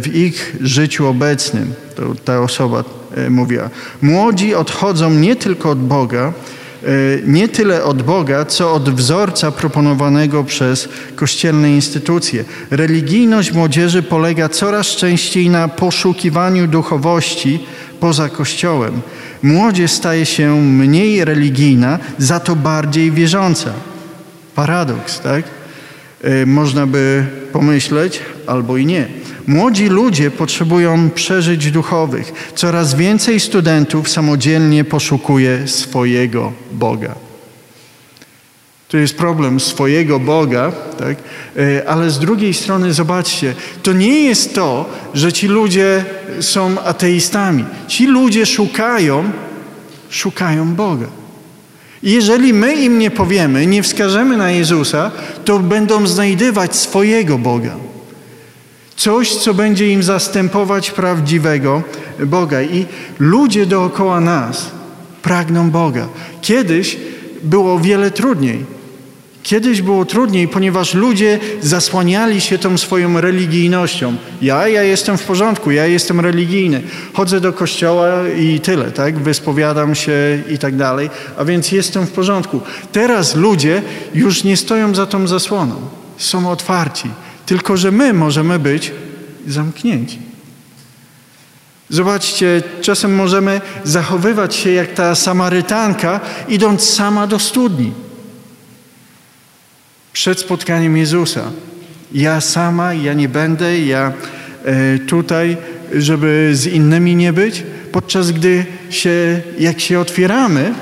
w 0.02 0.10
ich 0.14 0.56
życiu 0.62 1.08
obecnym. 1.08 1.74
To 1.96 2.04
ta 2.26 2.40
osoba 2.40 2.84
mówiła. 3.30 3.70
Młodzi 4.02 4.56
odchodzą 4.56 5.10
nie 5.10 5.36
tylko 5.36 5.70
od 5.70 5.80
Boga, 5.80 6.34
nie 7.26 7.48
tyle 7.48 7.84
od 7.84 8.04
Boga, 8.04 8.46
co 8.46 8.74
od 8.74 8.90
wzorca 8.90 9.52
proponowanego 9.52 10.44
przez 10.44 10.90
kościelne 11.16 11.72
instytucje. 11.72 12.44
Religijność 12.72 13.52
młodzieży 13.52 14.04
polega 14.04 14.50
coraz 14.50 14.88
częściej 14.88 15.50
na 15.50 15.68
poszukiwaniu 15.68 16.68
duchowości 16.68 17.66
poza 18.00 18.30
Kościołem. 18.30 19.02
Młodzież 19.44 19.92
staje 19.92 20.26
się 20.26 20.62
mniej 20.62 21.26
religijna, 21.26 22.00
za 22.18 22.40
to 22.40 22.56
bardziej 22.56 23.12
wierząca. 23.12 23.74
Paradoks, 24.56 25.20
tak? 25.20 25.44
Można 26.46 26.88
by 26.88 27.26
pomyśleć, 27.52 28.20
albo 28.48 28.78
i 28.78 28.86
nie. 28.86 29.08
Młodzi 29.48 29.88
ludzie 29.88 30.32
potrzebują 30.32 31.10
przeżyć 31.10 31.72
duchowych. 31.72 32.52
Coraz 32.56 32.96
więcej 32.96 33.40
studentów 33.40 34.10
samodzielnie 34.10 34.84
poszukuje 34.84 35.68
swojego 35.68 36.52
Boga. 36.72 37.16
To 38.94 38.98
jest 38.98 39.18
problem 39.18 39.60
swojego 39.60 40.20
Boga, 40.20 40.72
tak? 41.00 41.18
E, 41.58 41.90
ale 41.90 42.10
z 42.10 42.20
drugiej 42.20 42.54
strony 42.54 42.94
zobaczcie, 42.94 43.56
to 43.84 43.94
nie 43.94 44.24
jest 44.24 44.56
to, 44.56 44.90
że 45.14 45.34
ci 45.34 45.48
ludzie 45.48 46.06
są 46.40 46.82
ateistami. 46.84 47.66
Ci 47.88 48.08
ludzie 48.08 48.46
szukają, 48.46 49.32
szukają 50.10 50.76
Boga. 50.76 51.08
Jeżeli 52.04 52.54
my 52.54 52.76
im 52.76 53.00
nie 53.00 53.12
powiemy, 53.12 53.68
nie 53.68 53.84
wskażemy 53.84 54.38
na 54.38 54.52
Jezusa, 54.52 55.12
to 55.46 55.60
będą 55.60 56.08
znajdywać 56.08 56.76
swojego 56.76 57.38
Boga. 57.38 57.76
Coś, 58.96 59.36
co 59.36 59.54
będzie 59.54 59.90
im 59.90 60.04
zastępować 60.04 60.92
prawdziwego 60.92 61.84
Boga. 62.20 62.62
I 62.62 62.86
ludzie 63.20 63.66
dookoła 63.66 64.20
nas 64.20 64.72
pragną 65.22 65.72
Boga. 65.72 66.08
Kiedyś 66.42 66.98
było 67.44 67.80
wiele 67.80 68.12
trudniej. 68.12 68.83
Kiedyś 69.44 69.82
było 69.82 70.06
trudniej, 70.06 70.48
ponieważ 70.48 70.94
ludzie 70.94 71.40
zasłaniali 71.62 72.42
się 72.42 72.58
tą 72.58 72.78
swoją 72.78 73.22
religijnością. 73.22 74.16
Ja, 74.42 74.68
ja 74.68 74.84
jestem 74.84 75.18
w 75.18 75.24
porządku, 75.24 75.72
ja 75.72 75.86
jestem 75.86 76.20
religijny. 76.20 76.82
Chodzę 77.14 77.42
do 77.42 77.54
kościoła 77.54 78.08
i 78.38 78.60
tyle, 78.60 78.92
tak? 78.92 79.20
Wyspowiadam 79.20 79.96
się 79.96 80.14
i 80.50 80.58
tak 80.58 80.76
dalej, 80.76 81.10
a 81.38 81.46
więc 81.46 81.72
jestem 81.72 82.06
w 82.08 82.12
porządku. 82.12 82.62
Teraz 82.92 83.36
ludzie 83.36 83.82
już 84.16 84.44
nie 84.44 84.58
stoją 84.58 84.96
za 84.96 85.06
tą 85.06 85.28
zasłoną. 85.28 85.76
Są 86.18 86.50
otwarci. 86.50 87.10
Tylko, 87.46 87.78
że 87.78 87.92
my 87.92 88.14
możemy 88.14 88.60
być 88.60 88.92
zamknięci. 89.48 90.20
Zobaczcie, 91.90 92.64
czasem 92.82 93.16
możemy 93.16 93.62
zachowywać 93.84 94.56
się 94.56 94.72
jak 94.72 94.94
ta 94.94 95.16
Samarytanka, 95.16 96.20
idąc 96.50 96.90
sama 96.90 97.28
do 97.28 97.40
studni. 97.40 97.92
Przed 100.14 100.40
spotkaniem 100.40 100.98
Jezusa. 100.98 101.52
Ja 102.12 102.42
sama, 102.42 102.94
ja 102.94 103.14
nie 103.14 103.30
będę, 103.30 103.80
ja 103.80 104.14
e, 104.66 105.00
tutaj, 105.00 105.58
żeby 105.94 106.50
z 106.54 106.66
innymi 106.66 107.16
nie 107.16 107.34
być, 107.34 107.64
podczas 107.92 108.32
gdy 108.32 108.66
się, 108.90 109.42
jak 109.60 109.80
się 109.80 110.00
otwieramy 110.00 110.74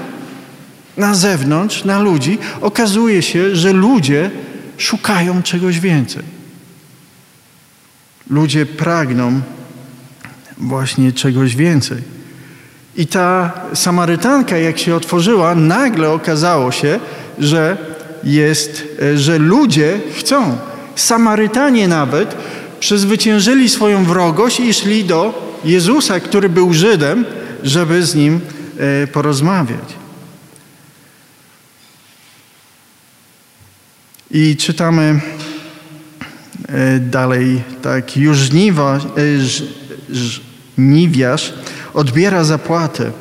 na 0.97 1.15
zewnątrz, 1.15 1.83
na 1.83 1.99
ludzi, 1.99 2.37
okazuje 2.61 3.21
się, 3.21 3.55
że 3.55 3.73
ludzie 3.73 4.31
szukają 4.77 5.43
czegoś 5.43 5.79
więcej. 5.79 6.23
Ludzie 8.29 8.65
pragną 8.65 9.41
właśnie 10.57 11.11
czegoś 11.11 11.55
więcej. 11.55 11.97
I 12.95 13.07
ta 13.07 13.53
Samarytanka, 13.73 14.57
jak 14.57 14.77
się 14.77 14.95
otworzyła, 14.95 15.55
nagle 15.55 16.09
okazało 16.09 16.71
się, 16.71 16.99
że 17.39 17.77
jest, 18.23 18.87
że 19.15 19.37
ludzie 19.37 19.99
chcą. 20.19 20.57
Samarytanie 20.95 21.87
nawet 21.87 22.35
przezwyciężyli 22.79 23.69
swoją 23.69 24.03
wrogość 24.03 24.59
i 24.59 24.73
szli 24.73 25.03
do 25.05 25.51
Jezusa, 25.65 26.19
który 26.19 26.49
był 26.49 26.73
Żydem, 26.73 27.25
żeby 27.63 28.03
z 28.03 28.15
nim 28.15 28.39
e, 29.03 29.07
porozmawiać. 29.07 30.01
I 34.31 34.55
czytamy 34.55 35.19
E, 36.71 36.99
dalej, 36.99 37.61
tak, 37.81 38.17
już 38.17 38.37
żniwa, 38.37 38.97
e, 38.97 39.01
żniwiarz 40.77 41.53
odbiera 41.93 42.43
zapłatę, 42.43 43.11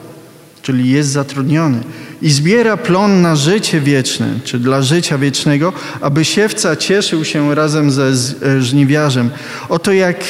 czyli 0.63 0.91
jest 0.91 1.11
zatrudniony 1.11 1.81
i 2.23 2.31
zbiera 2.31 2.77
plon 2.77 3.23
na 3.23 3.37
życie 3.37 3.81
wieczne, 3.81 4.27
czy 4.45 4.59
dla 4.59 4.83
życia 4.83 5.19
wiecznego, 5.19 5.73
aby 6.01 6.25
siewca 6.25 6.77
cieszył 6.77 7.25
się 7.25 7.55
razem 7.55 7.91
ze 7.91 8.07
e, 8.07 8.63
żniwiarzem. 8.63 9.31
Oto 9.69 9.93
jak 9.93 10.25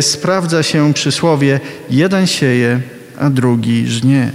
sprawdza 0.00 0.62
się 0.62 0.94
przysłowie, 0.94 1.60
jeden 1.90 2.26
sieje, 2.26 2.80
a 3.18 3.30
drugi 3.30 3.86
żnie. 3.86 4.32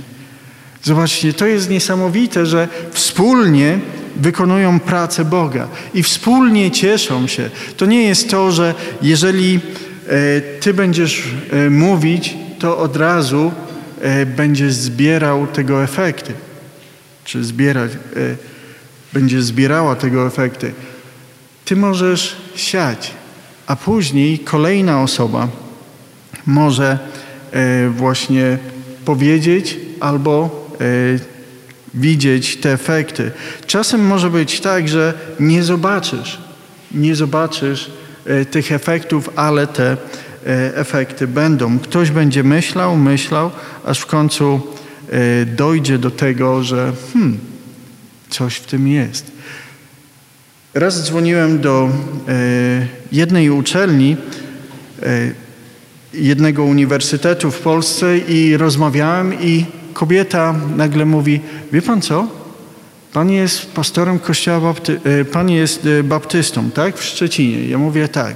Zobaczcie, 0.84 1.34
to 1.34 1.46
jest 1.46 1.70
niesamowite, 1.70 2.46
że 2.46 2.68
wspólnie 2.92 3.80
wykonują 4.16 4.80
pracę 4.80 5.26
Boga 5.26 5.68
i 5.94 6.04
wspólnie 6.04 6.72
cieszą 6.72 7.28
się. 7.28 7.50
To 7.78 7.86
nie 7.86 8.04
jest 8.04 8.30
to, 8.30 8.52
że 8.52 8.74
jeżeli 9.02 9.60
e, 10.08 10.42
Ty 10.42 10.74
będziesz 10.74 11.24
e, 11.52 11.70
mówić, 11.70 12.38
to 12.60 12.78
od 12.78 12.98
razu 12.98 13.52
e, 14.02 14.26
będziesz 14.26 14.74
zbierał 14.74 15.48
tego 15.48 15.84
efekty. 15.84 16.34
Czy 17.26 17.44
zbierać, 17.44 17.92
będziesz 19.14 19.44
zbierała 19.44 19.96
tego 19.96 20.28
efekty. 20.28 20.74
Ty 21.66 21.76
możesz 21.76 22.36
siać, 22.56 23.12
a 23.68 23.76
później 23.76 24.40
kolejna 24.40 25.02
osoba 25.02 25.48
może 26.46 27.00
właśnie 27.90 28.58
powiedzieć 29.06 29.78
albo 30.00 30.66
widzieć 31.96 32.58
te 32.58 32.74
efekty. 32.74 33.32
Czasem 33.66 34.08
może 34.08 34.30
być 34.30 34.62
tak, 34.62 34.88
że 34.88 35.14
nie 35.40 35.64
zobaczysz, 35.64 36.38
nie 36.92 37.16
zobaczysz 37.16 37.92
e, 38.26 38.46
tych 38.46 38.72
efektów, 38.72 39.30
ale 39.36 39.68
te 39.68 39.92
e, 39.92 39.98
efekty 40.76 41.28
będą. 41.28 41.80
Ktoś 41.80 42.12
będzie 42.12 42.44
myślał, 42.44 42.98
myślał, 42.98 43.52
aż 43.86 44.00
w 44.00 44.06
końcu 44.06 44.56
e, 44.56 44.75
dojdzie 45.56 45.98
do 45.98 46.12
tego, 46.12 46.64
że 46.64 46.94
hmm, 47.14 47.38
coś 48.30 48.56
w 48.56 48.66
tym 48.66 48.88
jest. 48.88 49.32
Raz 50.74 51.04
dzwoniłem 51.04 51.62
do 51.62 51.90
jednej 53.12 53.50
uczelni, 53.50 54.18
jednego 56.14 56.64
uniwersytetu 56.64 57.52
w 57.52 57.60
Polsce 57.60 58.18
i 58.18 58.58
rozmawiałem 58.58 59.42
i 59.42 59.66
kobieta 59.94 60.56
nagle 60.76 61.06
mówi, 61.06 61.42
wie 61.72 61.82
pan 61.82 62.02
co? 62.02 62.28
Pan 63.14 63.32
jest 63.32 63.72
pastorem 63.72 64.20
kościoła, 64.20 64.60
bapty 64.60 65.00
e, 65.04 65.26
pan 65.26 65.50
jest 65.50 65.86
e, 65.86 66.04
baptystą, 66.04 66.72
tak? 66.72 66.98
W 66.98 67.04
Szczecinie. 67.04 67.68
Ja 67.68 67.78
mówię 67.78 68.08
tak. 68.08 68.36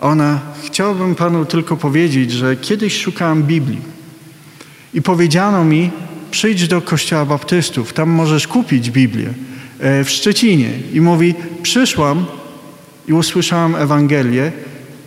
Ona, 0.00 0.40
chciałbym 0.64 1.14
panu 1.14 1.44
tylko 1.44 1.76
powiedzieć, 1.76 2.32
że 2.32 2.56
kiedyś 2.56 3.00
szukałam 3.00 3.42
Biblii 3.42 3.97
i 4.94 5.02
powiedziano 5.02 5.64
mi, 5.64 5.90
przyjdź 6.30 6.68
do 6.68 6.80
kościoła 6.82 7.24
baptystów, 7.24 7.92
tam 7.92 8.10
możesz 8.10 8.48
kupić 8.48 8.90
Biblię 8.90 9.28
e, 9.80 10.04
w 10.04 10.10
Szczecinie. 10.10 10.70
I 10.92 11.00
mówi, 11.00 11.34
przyszłam 11.62 12.26
i 13.08 13.12
usłyszałam 13.12 13.76
Ewangelię 13.76 14.52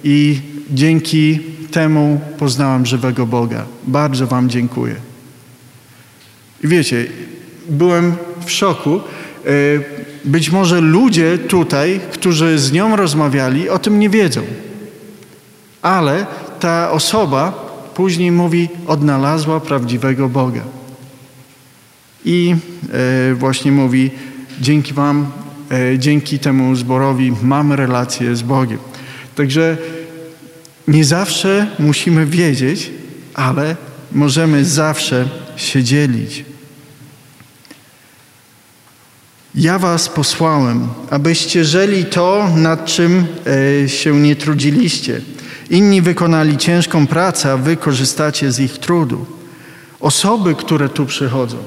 i 0.04 0.40
dzięki 0.70 1.40
temu 1.72 2.22
poznałam 2.38 2.86
żywego 2.86 3.26
Boga. 3.26 3.66
Bardzo 3.84 4.28
wam 4.28 4.50
dziękuję. 4.50 4.96
I 6.64 6.68
wiecie, 6.68 7.06
byłem 7.70 8.16
w 8.46 8.52
szoku. 8.52 8.96
E, 8.96 9.50
być 10.26 10.50
może 10.50 10.82
ludzie 10.82 11.38
tutaj, 11.38 12.00
którzy 12.12 12.60
z 12.60 12.72
nią 12.72 12.96
rozmawiali, 12.96 13.70
o 13.70 13.80
tym 13.80 14.00
nie 14.00 14.10
wiedzą. 14.10 14.42
Ale 15.82 16.26
ta 16.60 16.92
osoba 16.92 17.71
później 17.96 18.32
mówi, 18.32 18.70
odnalazła 18.88 19.60
prawdziwego 19.60 20.30
Boga. 20.30 20.62
I 22.26 22.56
e, 23.32 23.34
właśnie 23.34 23.72
mówi, 23.72 24.12
dzięki 24.62 24.94
Wam, 24.94 25.32
e, 25.72 26.00
dzięki 26.00 26.40
temu 26.40 26.76
zborowi 26.76 27.34
mam 27.44 27.74
relację 27.74 28.36
z 28.36 28.42
Bogiem. 28.42 28.80
Także 29.36 29.78
nie 30.88 31.06
zawsze 31.06 31.68
musimy 31.80 32.26
wiedzieć, 32.26 32.92
ale 33.34 33.76
możemy 34.12 34.66
zawsze 34.66 35.30
się 35.56 35.84
dzielić. 35.84 36.46
Ja 39.56 39.80
was 39.80 40.10
posłałem, 40.10 40.88
abyście 41.10 41.66
żeli 41.66 42.06
to, 42.06 42.50
nad 42.56 42.86
czym 42.86 43.28
e, 43.84 43.90
się 43.90 44.20
nie 44.20 44.36
trudziliście. 44.36 45.22
Inni 45.70 46.02
wykonali 46.02 46.58
ciężką 46.58 47.08
pracę, 47.08 47.52
a 47.52 47.58
wy 47.58 47.78
korzystacie 47.78 48.52
z 48.52 48.60
ich 48.60 48.78
trudu. 48.78 49.26
Osoby, 50.00 50.56
które 50.56 50.90
tu 50.90 51.06
przychodzą, 51.06 51.58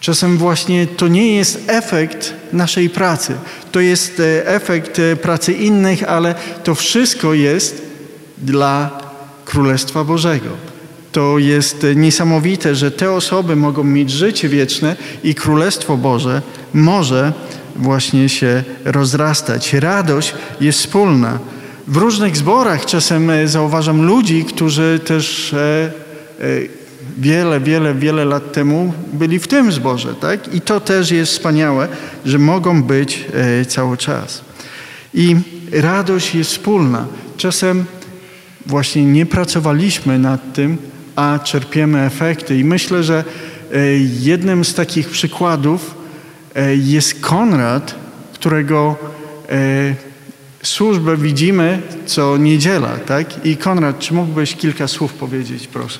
czasem 0.00 0.38
właśnie 0.38 0.86
to 0.86 1.08
nie 1.08 1.36
jest 1.36 1.64
efekt 1.66 2.34
naszej 2.52 2.90
pracy. 2.90 3.34
To 3.72 3.80
jest 3.80 4.20
e, 4.20 4.46
efekt 4.46 4.98
e, 4.98 5.16
pracy 5.16 5.52
innych, 5.52 6.02
ale 6.02 6.34
to 6.64 6.74
wszystko 6.74 7.34
jest 7.34 7.82
dla 8.38 9.00
Królestwa 9.44 10.04
Bożego. 10.04 10.73
To 11.14 11.38
jest 11.38 11.86
niesamowite, 11.96 12.74
że 12.74 12.90
te 12.90 13.12
osoby 13.12 13.56
mogą 13.56 13.84
mieć 13.84 14.10
życie 14.10 14.48
wieczne 14.48 14.96
i 15.24 15.34
Królestwo 15.34 15.96
Boże 15.96 16.42
może 16.72 17.32
właśnie 17.76 18.28
się 18.28 18.64
rozrastać. 18.84 19.72
Radość 19.72 20.34
jest 20.60 20.78
wspólna. 20.78 21.38
W 21.86 21.96
różnych 21.96 22.36
zborach 22.36 22.86
czasem 22.86 23.30
e, 23.30 23.48
zauważam 23.48 24.06
ludzi, 24.06 24.44
którzy 24.44 25.00
też 25.06 25.54
e, 25.54 25.90
e, 26.40 26.46
wiele, 27.18 27.60
wiele, 27.60 27.94
wiele 27.94 28.24
lat 28.24 28.52
temu 28.52 28.92
byli 29.12 29.38
w 29.38 29.48
tym 29.48 29.72
zborze, 29.72 30.14
tak? 30.14 30.54
I 30.54 30.60
to 30.60 30.80
też 30.80 31.10
jest 31.10 31.32
wspaniałe, 31.32 31.88
że 32.24 32.38
mogą 32.38 32.82
być 32.82 33.24
cały 33.68 33.96
czas. 33.96 34.42
I 35.14 35.36
radość 35.72 36.34
jest 36.34 36.50
wspólna. 36.50 37.06
Czasem 37.36 37.84
właśnie 38.66 39.04
nie 39.04 39.26
pracowaliśmy 39.26 40.18
nad 40.18 40.52
tym, 40.52 40.78
a 41.16 41.38
czerpiemy 41.44 42.00
efekty. 42.00 42.58
I 42.58 42.64
myślę, 42.64 43.02
że 43.02 43.24
jednym 44.20 44.64
z 44.64 44.74
takich 44.74 45.08
przykładów 45.08 45.94
jest 46.76 47.20
Konrad, 47.20 47.94
którego 48.32 48.96
służbę 50.62 51.16
widzimy 51.16 51.82
co 52.06 52.36
niedziela, 52.36 52.96
tak? 53.06 53.46
I 53.46 53.56
Konrad, 53.56 53.98
czy 53.98 54.14
mógłbyś 54.14 54.54
kilka 54.54 54.88
słów 54.88 55.14
powiedzieć, 55.14 55.66
proszę? 55.66 55.98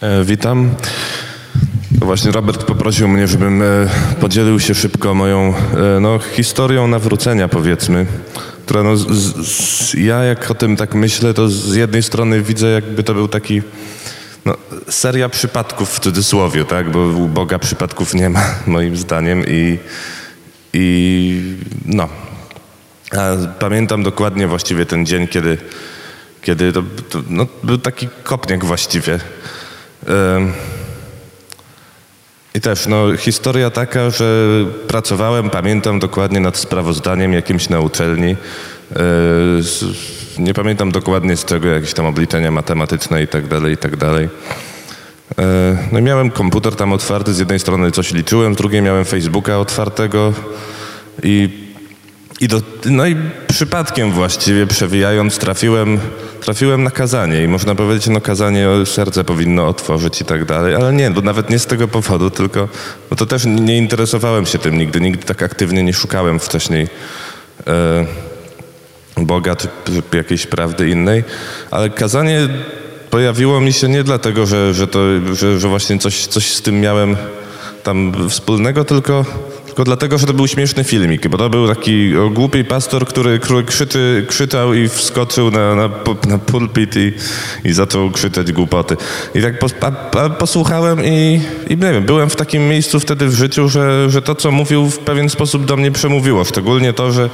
E, 0.00 0.24
witam. 0.24 0.70
To 2.00 2.06
właśnie 2.06 2.30
Robert 2.30 2.64
poprosił 2.64 3.08
mnie, 3.08 3.26
żebym 3.26 3.62
e, 3.62 3.64
podzielił 4.20 4.60
się 4.60 4.74
szybko 4.74 5.14
moją 5.14 5.54
e, 5.96 6.00
no, 6.00 6.18
historią 6.18 6.88
nawrócenia, 6.88 7.48
powiedzmy. 7.48 8.06
Która 8.64 8.82
no, 8.82 8.96
z, 8.96 9.06
z, 9.46 9.94
ja 9.94 10.24
jak 10.24 10.50
o 10.50 10.54
tym 10.54 10.76
tak 10.76 10.94
myślę, 10.94 11.34
to 11.34 11.48
z 11.48 11.74
jednej 11.74 12.02
strony 12.02 12.42
widzę, 12.42 12.66
jakby 12.68 13.02
to 13.02 13.14
był 13.14 13.28
taki 13.28 13.62
no, 14.44 14.56
seria 14.88 15.28
przypadków 15.28 15.90
w 15.90 16.00
cudzysłowie, 16.00 16.64
tak? 16.64 16.90
Bo 16.90 16.98
u 16.98 17.28
Boga 17.28 17.58
przypadków 17.58 18.14
nie 18.14 18.30
ma, 18.30 18.44
moim 18.66 18.96
zdaniem. 18.96 19.44
I 19.48 19.78
i 20.74 21.56
no, 21.86 22.08
pamiętam 23.58 24.02
dokładnie 24.02 24.46
właściwie 24.46 24.86
ten 24.86 25.06
dzień, 25.06 25.28
kiedy, 25.28 25.58
kiedy 26.42 26.72
to, 26.72 26.82
to 27.10 27.22
no, 27.28 27.46
był 27.62 27.78
taki 27.78 28.08
kopniak 28.22 28.64
właściwie. 28.64 29.18
I 32.54 32.60
też 32.60 32.86
no, 32.86 33.16
historia 33.16 33.70
taka, 33.70 34.10
że 34.10 34.48
pracowałem, 34.88 35.50
pamiętam 35.50 35.98
dokładnie 35.98 36.40
nad 36.40 36.56
sprawozdaniem 36.56 37.32
jakimś 37.32 37.68
na 37.68 37.80
uczelni. 37.80 38.36
Nie 40.38 40.54
pamiętam 40.54 40.92
dokładnie 40.92 41.36
z 41.36 41.44
czego, 41.44 41.68
jakieś 41.68 41.94
tam 41.94 42.06
obliczenia 42.06 42.50
matematyczne 42.50 43.22
i 43.22 43.28
tak 43.28 43.46
dalej, 43.46 43.74
i 43.74 43.76
tak 43.76 43.96
dalej. 43.96 44.28
E, 45.38 45.76
no 45.92 46.00
miałem 46.00 46.30
komputer 46.30 46.76
tam 46.76 46.92
otwarty, 46.92 47.34
z 47.34 47.38
jednej 47.38 47.58
strony 47.58 47.90
coś 47.90 48.12
liczyłem, 48.12 48.54
z 48.54 48.56
drugiej 48.56 48.82
miałem 48.82 49.04
Facebooka 49.04 49.58
otwartego 49.58 50.32
i, 51.22 51.48
i 52.40 52.48
do, 52.48 52.62
no 52.84 53.06
i 53.06 53.16
przypadkiem 53.48 54.10
właściwie 54.10 54.66
przewijając 54.66 55.38
trafiłem, 55.38 56.00
trafiłem 56.44 56.82
na 56.82 56.90
kazanie 56.90 57.44
i 57.44 57.48
można 57.48 57.74
powiedzieć, 57.74 58.06
no 58.06 58.20
kazanie 58.20 58.68
serce 58.84 59.24
powinno 59.24 59.68
otworzyć 59.68 60.20
i 60.20 60.24
tak 60.24 60.44
dalej, 60.44 60.74
ale 60.74 60.92
nie, 60.92 61.10
bo 61.10 61.20
nawet 61.20 61.50
nie 61.50 61.58
z 61.58 61.66
tego 61.66 61.88
powodu, 61.88 62.30
tylko 62.30 62.68
no 63.10 63.16
to 63.16 63.26
też 63.26 63.44
nie 63.44 63.78
interesowałem 63.78 64.46
się 64.46 64.58
tym 64.58 64.78
nigdy, 64.78 65.00
nigdy 65.00 65.24
tak 65.24 65.42
aktywnie 65.42 65.82
nie 65.82 65.92
szukałem 65.92 66.40
wcześniej 66.40 66.88
e, 67.66 68.06
Boga 69.16 69.56
czy, 69.56 69.68
czy 69.84 70.16
jakiejś 70.16 70.46
prawdy 70.46 70.88
innej, 70.88 71.24
ale 71.70 71.90
kazanie 71.90 72.48
pojawiło 73.10 73.60
mi 73.60 73.72
się 73.72 73.88
nie 73.88 74.04
dlatego, 74.04 74.46
że, 74.46 74.74
że, 74.74 74.86
to, 74.86 75.00
że, 75.32 75.60
że 75.60 75.68
właśnie 75.68 75.98
coś, 75.98 76.26
coś 76.26 76.52
z 76.52 76.62
tym 76.62 76.80
miałem 76.80 77.16
tam 77.82 78.28
wspólnego, 78.28 78.84
tylko, 78.84 79.24
tylko 79.72 79.84
dlatego, 79.84 80.18
że 80.18 80.26
to 80.26 80.32
był 80.32 80.48
śmieszny 80.48 80.84
filmik, 80.84 81.28
bo 81.28 81.38
to 81.38 81.50
był 81.50 81.68
taki 81.68 82.12
głupi 82.30 82.64
pastor, 82.64 83.06
który, 83.06 83.38
który 83.38 83.64
krzyczy, 83.64 84.26
krzyczał 84.28 84.74
i 84.74 84.88
wskoczył 84.88 85.50
na, 85.50 85.74
na, 85.74 85.90
na 86.28 86.38
pulpit 86.38 86.96
i, 86.96 87.12
i 87.64 87.72
zaczął 87.72 88.10
krzyczeć 88.10 88.52
głupoty. 88.52 88.96
I 89.34 89.42
tak 89.42 89.58
pos, 89.58 89.74
a, 89.80 90.18
a 90.18 90.30
posłuchałem 90.30 91.04
i, 91.04 91.40
i 91.68 91.76
nie 91.76 91.92
wiem, 91.92 92.04
byłem 92.04 92.30
w 92.30 92.36
takim 92.36 92.68
miejscu 92.68 93.00
wtedy 93.00 93.26
w 93.28 93.34
życiu, 93.34 93.68
że, 93.68 94.10
że 94.10 94.22
to, 94.22 94.34
co 94.34 94.50
mówił 94.50 94.90
w 94.90 94.98
pewien 94.98 95.30
sposób 95.30 95.64
do 95.64 95.76
mnie 95.76 95.90
przemówiło. 95.90 96.44
Szczególnie 96.44 96.92
to, 96.92 97.12
że 97.12 97.30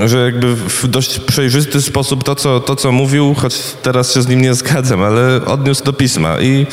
że 0.00 0.24
jakby 0.24 0.56
w 0.56 0.88
dość 0.88 1.18
przejrzysty 1.18 1.82
sposób 1.82 2.24
to 2.24 2.34
co, 2.34 2.60
to, 2.60 2.76
co 2.76 2.92
mówił, 2.92 3.34
choć 3.34 3.54
teraz 3.82 4.14
się 4.14 4.22
z 4.22 4.28
nim 4.28 4.42
nie 4.42 4.54
zgadzam, 4.54 5.02
ale 5.02 5.44
odniósł 5.46 5.84
do 5.84 5.92
pisma. 5.92 6.40
I, 6.40 6.66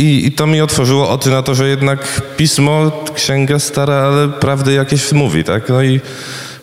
i, 0.00 0.26
I 0.26 0.32
to 0.32 0.46
mi 0.46 0.60
otworzyło 0.60 1.10
oczy 1.10 1.30
na 1.30 1.42
to, 1.42 1.54
że 1.54 1.68
jednak 1.68 2.22
pismo, 2.36 2.92
księga 3.14 3.58
stara, 3.58 3.94
ale 3.94 4.28
prawdy 4.28 4.72
jakieś 4.72 5.12
mówi, 5.12 5.44
tak? 5.44 5.68
No 5.68 5.82
i 5.82 6.00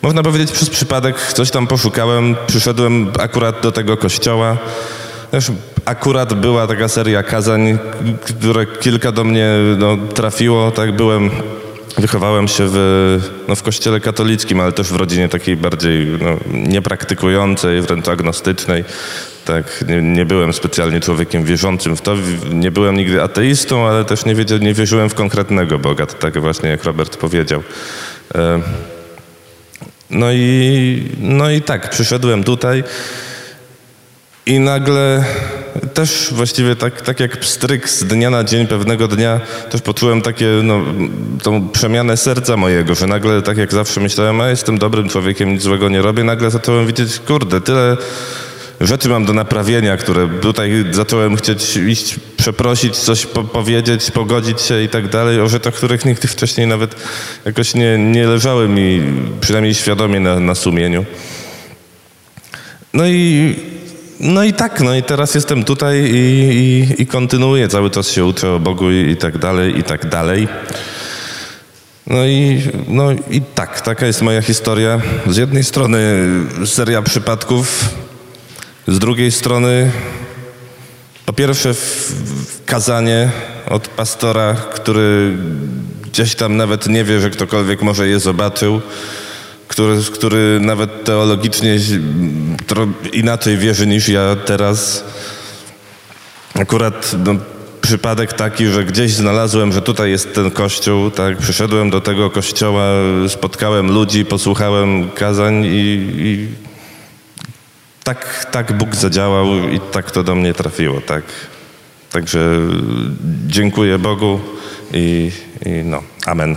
można 0.02 0.22
powiedzieć 0.22 0.52
przez 0.52 0.70
przypadek 0.70 1.32
coś 1.32 1.50
tam 1.50 1.66
poszukałem, 1.66 2.36
przyszedłem 2.46 3.10
akurat 3.18 3.60
do 3.62 3.72
tego 3.72 3.96
kościoła. 3.96 4.56
Też 5.30 5.52
akurat 5.84 6.34
była 6.34 6.66
taka 6.66 6.88
seria 6.88 7.22
kazań, 7.22 7.78
które 8.20 8.66
kilka 8.66 9.12
do 9.12 9.24
mnie 9.24 9.48
no, 9.78 9.96
trafiło, 10.14 10.70
tak 10.70 10.96
byłem 10.96 11.30
Wychowałem 11.98 12.48
się 12.48 12.64
w, 12.66 13.20
no, 13.48 13.54
w 13.54 13.62
kościele 13.62 14.00
katolickim, 14.00 14.60
ale 14.60 14.72
też 14.72 14.92
w 14.92 14.96
rodzinie 14.96 15.28
takiej 15.28 15.56
bardziej 15.56 16.06
no, 16.06 16.36
niepraktykującej, 16.68 17.82
wręcz 17.82 18.08
agnostycznej. 18.08 18.84
Tak, 19.48 19.84
nie, 19.88 20.02
nie, 20.02 20.24
byłem 20.24 20.52
specjalnie 20.52 21.00
człowiekiem 21.00 21.44
wierzącym 21.44 21.96
w 21.96 22.00
to. 22.00 22.16
Nie 22.52 22.70
byłem 22.70 22.96
nigdy 22.96 23.22
ateistą, 23.22 23.86
ale 23.86 24.04
też 24.04 24.24
nie, 24.24 24.34
wiedział, 24.34 24.58
nie 24.58 24.74
wierzyłem 24.74 25.10
w 25.10 25.14
konkretnego 25.14 25.78
Boga. 25.78 26.06
To 26.06 26.14
tak 26.14 26.40
właśnie 26.40 26.70
jak 26.70 26.84
Robert 26.84 27.16
powiedział. 27.16 27.62
E, 28.34 28.60
no 30.10 30.32
i, 30.32 31.02
no 31.20 31.50
i 31.50 31.62
tak, 31.62 31.90
przyszedłem 31.90 32.44
tutaj 32.44 32.84
i 34.46 34.60
nagle 34.60 35.24
też 35.94 36.28
właściwie 36.32 36.76
tak, 36.76 37.00
tak 37.02 37.20
jak 37.20 37.36
pstryk 37.36 37.88
z 37.88 38.04
dnia 38.04 38.30
na 38.30 38.44
dzień, 38.44 38.66
pewnego 38.66 39.08
dnia 39.08 39.40
też 39.70 39.82
poczułem 39.82 40.22
takie, 40.22 40.46
no, 40.62 40.80
tą 41.42 41.68
przemianę 41.68 42.16
serca 42.16 42.56
mojego, 42.56 42.94
że 42.94 43.06
nagle 43.06 43.42
tak 43.42 43.56
jak 43.56 43.72
zawsze 43.72 44.00
myślałem, 44.00 44.40
a 44.40 44.48
jestem 44.48 44.78
dobrym 44.78 45.08
człowiekiem, 45.08 45.52
nic 45.52 45.62
złego 45.62 45.88
nie 45.88 46.02
robię, 46.02 46.24
nagle 46.24 46.50
zacząłem 46.50 46.86
widzieć, 46.86 47.18
kurde, 47.18 47.60
tyle 47.60 47.96
rzeczy 48.80 49.08
mam 49.08 49.24
do 49.24 49.32
naprawienia, 49.32 49.96
które 49.96 50.28
tutaj 50.40 50.84
zacząłem 50.90 51.36
chcieć 51.36 51.76
iść, 51.76 52.16
przeprosić, 52.36 52.96
coś 52.96 53.26
po 53.26 53.44
powiedzieć, 53.44 54.10
pogodzić 54.10 54.62
się 54.62 54.82
i 54.82 54.88
tak 54.88 55.08
dalej, 55.08 55.40
o 55.40 55.48
rzeczach, 55.48 55.74
których 55.74 56.04
nigdy 56.04 56.28
wcześniej 56.28 56.66
nawet 56.66 56.94
jakoś 57.44 57.74
nie, 57.74 57.98
nie 57.98 58.26
leżały 58.26 58.68
mi, 58.68 59.02
przynajmniej 59.40 59.74
świadomie 59.74 60.20
na, 60.20 60.40
na 60.40 60.54
sumieniu. 60.54 61.04
No 62.94 63.06
i 63.06 63.54
no 64.20 64.44
i 64.44 64.52
tak, 64.52 64.80
no 64.80 64.94
i 64.94 65.02
teraz 65.02 65.34
jestem 65.34 65.64
tutaj 65.64 66.02
i, 66.02 66.16
i, 66.16 67.02
i 67.02 67.06
kontynuuję, 67.06 67.68
cały 67.68 67.90
czas 67.90 68.10
się 68.10 68.24
uczę 68.24 68.52
o 68.52 68.58
Bogu 68.58 68.90
i, 68.90 69.10
i 69.10 69.16
tak 69.16 69.38
dalej, 69.38 69.78
i 69.78 69.82
tak 69.82 70.08
dalej. 70.08 70.48
No 72.06 72.26
i, 72.26 72.62
no 72.88 73.12
i 73.30 73.40
tak, 73.54 73.80
taka 73.80 74.06
jest 74.06 74.22
moja 74.22 74.42
historia. 74.42 75.00
Z 75.26 75.36
jednej 75.36 75.64
strony 75.64 75.98
seria 76.66 77.02
przypadków, 77.02 77.94
z 78.88 78.98
drugiej 78.98 79.32
strony 79.32 79.90
po 81.26 81.32
pierwsze 81.32 81.74
kazanie 82.66 83.30
od 83.70 83.88
pastora, 83.88 84.54
który 84.54 85.36
gdzieś 86.02 86.34
tam 86.34 86.56
nawet 86.56 86.86
nie 86.86 87.04
wie, 87.04 87.20
że 87.20 87.30
ktokolwiek 87.30 87.82
może 87.82 88.08
je 88.08 88.20
zobaczył 88.20 88.80
który, 89.68 89.98
który 90.12 90.60
nawet 90.60 91.04
teologicznie 91.04 91.78
inaczej 93.12 93.56
wierzy 93.56 93.86
niż 93.86 94.08
ja 94.08 94.36
teraz. 94.36 95.04
Akurat 96.54 97.16
no, 97.24 97.34
przypadek 97.80 98.32
taki, 98.32 98.66
że 98.66 98.84
gdzieś 98.84 99.12
znalazłem, 99.12 99.72
że 99.72 99.82
tutaj 99.82 100.10
jest 100.10 100.34
ten 100.34 100.50
kościół, 100.50 101.10
tak, 101.10 101.38
przyszedłem 101.38 101.90
do 101.90 102.00
tego 102.00 102.30
kościoła, 102.30 102.84
spotkałem 103.28 103.90
ludzi, 103.92 104.24
posłuchałem 104.24 105.10
kazań 105.10 105.64
i, 105.64 106.10
i 106.18 106.48
tak, 108.08 108.46
tak 108.50 108.72
Bóg 108.72 108.96
zadziałał 108.96 109.68
i 109.68 109.80
tak 109.80 110.10
to 110.10 110.22
do 110.22 110.34
mnie 110.34 110.54
trafiło, 110.54 111.00
tak. 111.00 111.24
Także 112.10 112.58
dziękuję 113.46 113.98
Bogu 113.98 114.40
i, 114.92 115.30
i 115.66 115.70
no, 115.84 116.02
amen. 116.26 116.56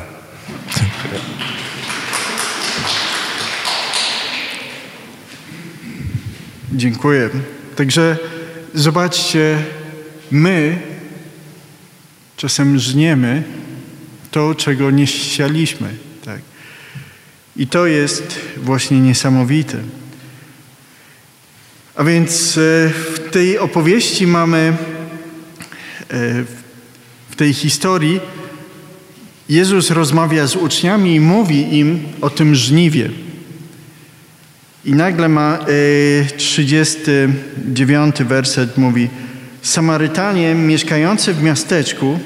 Dziękuję. 6.72 7.30
Także 7.76 8.18
zobaczcie, 8.74 9.58
my 10.32 10.82
czasem 12.38 12.80
żniemy 12.80 13.44
to, 14.32 14.56
czego 14.56 14.92
nie 14.92 15.08
sialiśmy. 15.08 15.90
Tak? 16.26 16.40
I 17.56 17.68
to 17.68 17.86
jest 17.86 18.40
właśnie 18.58 19.00
niesamowite. 19.00 19.78
A 22.02 22.04
więc 22.04 22.58
e, 22.58 22.62
w 22.90 23.20
tej 23.32 23.60
opowieści 23.60 24.28
mamy, 24.28 24.58
e, 24.58 24.74
w 27.30 27.36
tej 27.36 27.54
historii, 27.54 28.20
Jezus 29.50 29.90
rozmawia 29.90 30.48
z 30.48 30.56
uczniami 30.56 31.16
i 31.16 31.20
mówi 31.20 31.78
im 31.78 32.00
o 32.22 32.30
tym 32.30 32.56
żniwie. 32.56 33.10
I 34.86 34.94
nagle 34.94 35.30
ma 35.30 35.60
39 36.38 38.22
e, 38.22 38.26
werset 38.26 38.78
mówi: 38.78 39.10
Samarytanie 39.62 40.56
mieszkający 40.56 41.34
w 41.34 41.44
miasteczku, 41.44 42.20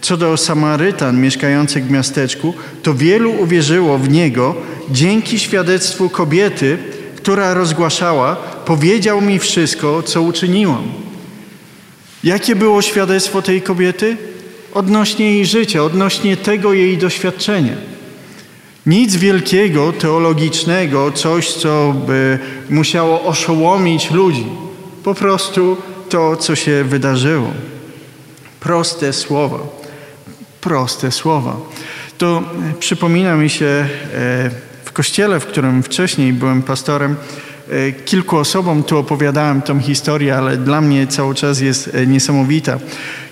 co 0.00 0.16
do 0.16 0.36
Samarytan 0.36 1.20
mieszkających 1.20 1.86
w 1.86 1.90
miasteczku, 1.90 2.54
to 2.82 2.94
wielu 2.94 3.30
uwierzyło 3.30 3.98
w 3.98 4.08
niego 4.08 4.54
dzięki 4.90 5.38
świadectwu 5.38 6.10
kobiety, 6.10 6.95
która 7.26 7.54
rozgłaszała, 7.54 8.36
powiedział 8.64 9.20
mi 9.20 9.38
wszystko, 9.38 10.02
co 10.02 10.22
uczyniłam. 10.22 10.92
Jakie 12.24 12.56
było 12.56 12.82
świadectwo 12.82 13.42
tej 13.42 13.62
kobiety? 13.62 14.16
Odnośnie 14.74 15.32
jej 15.32 15.46
życia, 15.46 15.82
odnośnie 15.82 16.36
tego 16.36 16.72
jej 16.72 16.98
doświadczenia. 16.98 17.72
Nic 18.86 19.16
wielkiego, 19.16 19.92
teologicznego, 19.92 21.12
coś, 21.12 21.52
co 21.52 21.94
by 22.06 22.38
musiało 22.70 23.22
oszołomić 23.24 24.10
ludzi. 24.10 24.46
Po 25.04 25.14
prostu 25.14 25.76
to, 26.08 26.36
co 26.36 26.56
się 26.56 26.84
wydarzyło. 26.84 27.50
Proste 28.60 29.12
słowa. 29.12 29.58
Proste 30.60 31.12
słowa. 31.12 31.56
To 32.18 32.42
przypomina 32.80 33.36
mi 33.36 33.50
się 33.50 33.66
e, 34.14 34.65
kościele, 34.96 35.40
w 35.40 35.46
którym 35.46 35.82
wcześniej 35.82 36.32
byłem 36.32 36.62
pastorem, 36.62 37.16
e, 37.70 37.92
kilku 37.92 38.36
osobom 38.36 38.82
tu 38.82 38.98
opowiadałem 38.98 39.62
tą 39.62 39.80
historię, 39.80 40.36
ale 40.36 40.56
dla 40.56 40.80
mnie 40.80 41.06
cały 41.06 41.34
czas 41.34 41.60
jest 41.60 41.90
e, 41.94 42.06
niesamowita. 42.06 42.78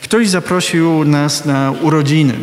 Ktoś 0.03 0.29
zaprosił 0.29 1.05
nas 1.05 1.45
na 1.45 1.73
urodziny 1.83 2.35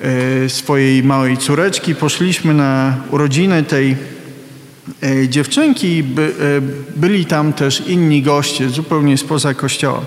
e, 0.00 0.48
swojej 0.48 1.02
małej 1.02 1.36
córeczki. 1.36 1.94
Poszliśmy 1.94 2.54
na 2.54 2.96
urodziny 3.10 3.62
tej 3.62 3.96
dziewczynki. 5.28 6.04
Byli 6.96 7.26
tam 7.26 7.52
też 7.52 7.82
inni 7.86 8.22
goście, 8.22 8.68
zupełnie 8.68 9.18
spoza 9.18 9.54
kościoła. 9.54 10.02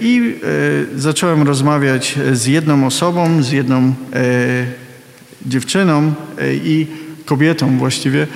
I 0.00 0.34
zacząłem 0.96 1.42
rozmawiać 1.42 2.14
z 2.32 2.46
jedną 2.46 2.86
osobą, 2.86 3.42
z 3.42 3.50
jedną 3.52 3.94
dziewczyną 5.46 6.14
i 6.64 6.86
kobietą 7.24 7.78
właściwie. 7.78 8.26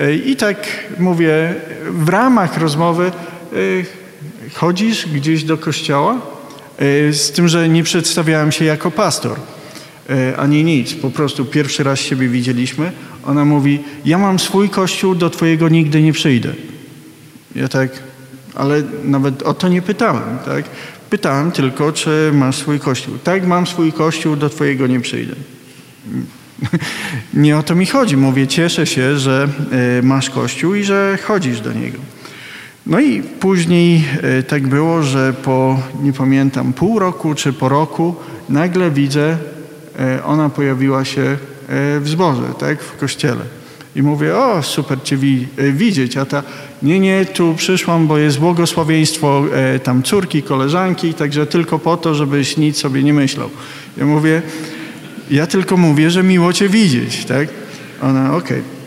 E, 0.00 0.14
I 0.14 0.36
tak 0.36 0.56
mówię, 0.98 1.54
w 1.90 2.08
ramach 2.08 2.58
rozmowy 2.58 3.06
e, 3.06 3.56
chodzisz 4.54 5.06
gdzieś 5.06 5.44
do 5.44 5.58
kościoła? 5.58 6.20
E, 6.78 7.12
z 7.12 7.32
tym, 7.32 7.48
że 7.48 7.68
nie 7.68 7.82
przedstawiałem 7.82 8.52
się 8.52 8.64
jako 8.64 8.90
pastor, 8.90 9.38
ani 10.36 10.64
nic. 10.64 10.94
Po 10.94 11.10
prostu 11.10 11.44
pierwszy 11.44 11.82
raz 11.82 12.00
siebie 12.00 12.28
widzieliśmy. 12.28 12.92
Ona 13.26 13.44
mówi, 13.44 13.80
ja 14.04 14.18
mam 14.18 14.38
swój 14.38 14.68
kościół, 14.68 15.14
do 15.14 15.30
twojego 15.30 15.68
nigdy 15.68 16.02
nie 16.02 16.12
przyjdę. 16.12 16.52
Ja 17.56 17.68
tak, 17.68 17.90
ale 18.54 18.82
nawet 19.04 19.42
o 19.42 19.54
to 19.54 19.68
nie 19.68 19.82
pytałem, 19.82 20.38
tak? 20.44 20.64
Pytałem 21.10 21.52
tylko, 21.52 21.92
czy 21.92 22.30
masz 22.34 22.56
swój 22.56 22.80
kościół. 22.80 23.18
Tak, 23.24 23.46
mam 23.46 23.66
swój 23.66 23.92
kościół, 23.92 24.36
do 24.36 24.48
twojego 24.48 24.86
nie 24.86 25.00
przyjdę. 25.00 25.34
Nie 27.34 27.58
o 27.58 27.62
to 27.62 27.74
mi 27.74 27.86
chodzi. 27.86 28.16
Mówię, 28.16 28.46
cieszę 28.46 28.86
się, 28.86 29.18
że 29.18 29.48
e, 29.98 30.02
masz 30.02 30.30
Kościół 30.30 30.74
i 30.74 30.84
że 30.84 31.18
chodzisz 31.22 31.60
do 31.60 31.72
niego. 31.72 31.98
No 32.86 33.00
i 33.00 33.22
później 33.22 34.04
e, 34.22 34.42
tak 34.42 34.66
było, 34.66 35.02
że 35.02 35.32
po, 35.32 35.80
nie 36.02 36.12
pamiętam, 36.12 36.72
pół 36.72 36.98
roku 36.98 37.34
czy 37.34 37.52
po 37.52 37.68
roku 37.68 38.14
nagle 38.48 38.90
widzę, 38.90 39.36
e, 39.98 40.24
ona 40.24 40.48
pojawiła 40.48 41.04
się 41.04 41.36
w 42.00 42.08
zborze, 42.08 42.42
tak, 42.58 42.82
w 42.82 42.96
kościele. 42.96 43.40
I 43.96 44.02
mówię, 44.02 44.36
o, 44.36 44.62
super 44.62 45.02
Cię 45.02 45.16
widzieć, 45.72 46.16
a 46.16 46.24
ta, 46.24 46.42
nie, 46.82 47.00
nie, 47.00 47.26
tu 47.26 47.54
przyszłam, 47.54 48.06
bo 48.06 48.18
jest 48.18 48.38
błogosławieństwo 48.38 49.44
tam 49.82 50.02
córki, 50.02 50.42
koleżanki, 50.42 51.14
także 51.14 51.46
tylko 51.46 51.78
po 51.78 51.96
to, 51.96 52.14
żebyś 52.14 52.56
nic 52.56 52.76
sobie 52.76 53.02
nie 53.02 53.12
myślał. 53.12 53.50
Ja 53.96 54.06
mówię, 54.06 54.42
ja 55.30 55.46
tylko 55.46 55.76
mówię, 55.76 56.10
że 56.10 56.22
miło 56.22 56.52
Cię 56.52 56.68
widzieć, 56.68 57.24
tak? 57.24 57.48
Ona, 58.02 58.36
okej. 58.36 58.58
Okay. 58.58 58.78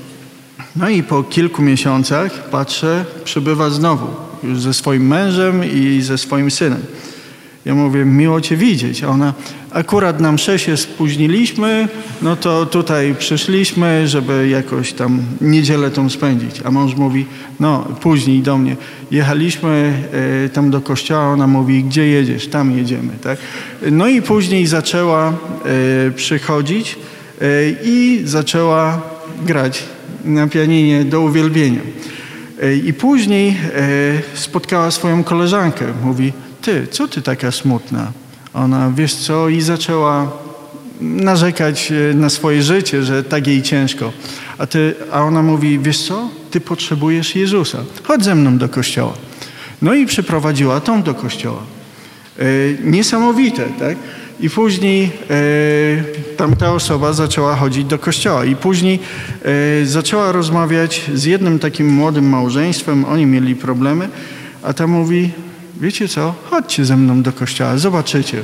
No 0.76 0.90
i 0.90 1.04
po 1.04 1.24
kilku 1.24 1.62
miesiącach 1.62 2.50
patrzę, 2.50 3.06
przybywa 3.24 3.70
znowu, 3.70 4.08
już 4.44 4.62
ze 4.62 4.74
swoim 4.74 5.08
mężem 5.08 5.66
i 5.66 6.02
ze 6.02 6.18
swoim 6.18 6.52
synem. 6.52 6.82
Ja 7.66 7.76
mówię, 7.76 8.06
miło 8.06 8.42
Cię 8.42 8.58
widzieć. 8.58 9.04
A 9.04 9.08
ona, 9.08 9.34
akurat 9.72 10.20
nam 10.20 10.36
mszę 10.36 10.60
się 10.60 10.78
spóźniliśmy, 10.78 11.88
no 12.22 12.36
to 12.36 12.66
tutaj 12.66 13.16
przyszliśmy, 13.20 14.08
żeby 14.08 14.48
jakoś 14.50 14.94
tam 14.94 15.22
niedzielę 15.42 15.92
tą 15.92 16.10
spędzić. 16.10 16.62
A 16.66 16.72
mąż 16.72 16.96
mówi, 16.96 17.26
no 17.60 17.80
później 18.02 18.42
do 18.42 18.58
mnie, 18.58 18.76
jechaliśmy 19.12 19.94
e, 20.46 20.50
tam 20.50 20.72
do 20.72 20.82
kościoła, 20.82 21.24
ona 21.24 21.48
mówi, 21.48 21.84
gdzie 21.84 22.08
jedziesz? 22.08 22.48
Tam 22.48 22.78
jedziemy, 22.78 23.14
tak? 23.22 23.38
No 23.92 24.08
i 24.08 24.22
później 24.22 24.68
zaczęła 24.68 25.30
e, 25.30 26.12
przychodzić 26.12 26.96
e, 27.42 27.46
i 27.84 28.22
zaczęła 28.26 29.02
grać 29.46 29.84
na 30.26 30.48
pianinie 30.48 31.06
do 31.06 31.22
uwielbienia. 31.22 31.82
I 32.86 32.94
później 32.94 33.58
spotkała 34.34 34.92
swoją 34.92 35.24
koleżankę. 35.24 35.86
Mówi, 36.04 36.34
ty, 36.62 36.88
co 36.92 37.08
ty 37.08 37.22
taka 37.22 37.52
smutna? 37.52 38.12
Ona, 38.54 38.92
wiesz 38.96 39.16
co, 39.16 39.50
i 39.50 39.62
zaczęła 39.62 40.32
narzekać 41.02 41.92
e, 41.92 42.14
na 42.14 42.30
swoje 42.30 42.64
życie, 42.64 43.04
że 43.04 43.24
tak 43.24 43.48
jej 43.48 43.62
ciężko. 43.62 44.12
A, 44.58 44.68
ty, 44.68 44.96
a 45.12 45.22
ona 45.24 45.42
mówi, 45.42 45.80
wiesz 45.80 46.02
co, 46.08 46.30
ty 46.52 46.62
potrzebujesz 46.62 47.36
Jezusa. 47.36 47.78
Chodź 48.04 48.24
ze 48.24 48.36
mną 48.36 48.58
do 48.58 48.70
kościoła. 48.70 49.14
No 49.82 49.94
i 49.94 50.06
przyprowadziła 50.06 50.80
tą 50.80 51.04
do 51.04 51.14
kościoła. 51.14 51.62
E, 52.40 52.44
niesamowite, 52.84 53.66
tak? 53.80 53.98
I 54.40 54.50
później 54.50 55.12
e, 55.30 56.36
tamta 56.38 56.74
osoba 56.74 57.14
zaczęła 57.14 57.56
chodzić 57.56 57.86
do 57.86 58.00
kościoła. 58.00 58.46
I 58.46 58.56
później 58.56 59.00
zaczęła 59.84 60.32
rozmawiać 60.32 61.02
z 61.14 61.24
jednym 61.24 61.60
takim 61.60 61.88
młodym 61.88 62.30
małżeństwem. 62.30 63.06
Oni 63.06 63.26
mieli 63.26 63.56
problemy. 63.56 64.10
A 64.64 64.74
ta 64.74 64.88
mówi, 64.88 65.32
wiecie 65.82 66.08
co, 66.08 66.36
chodźcie 66.50 66.86
ze 66.86 66.98
mną 66.98 67.22
do 67.22 67.34
kościoła, 67.34 67.78
zobaczycie. 67.78 68.44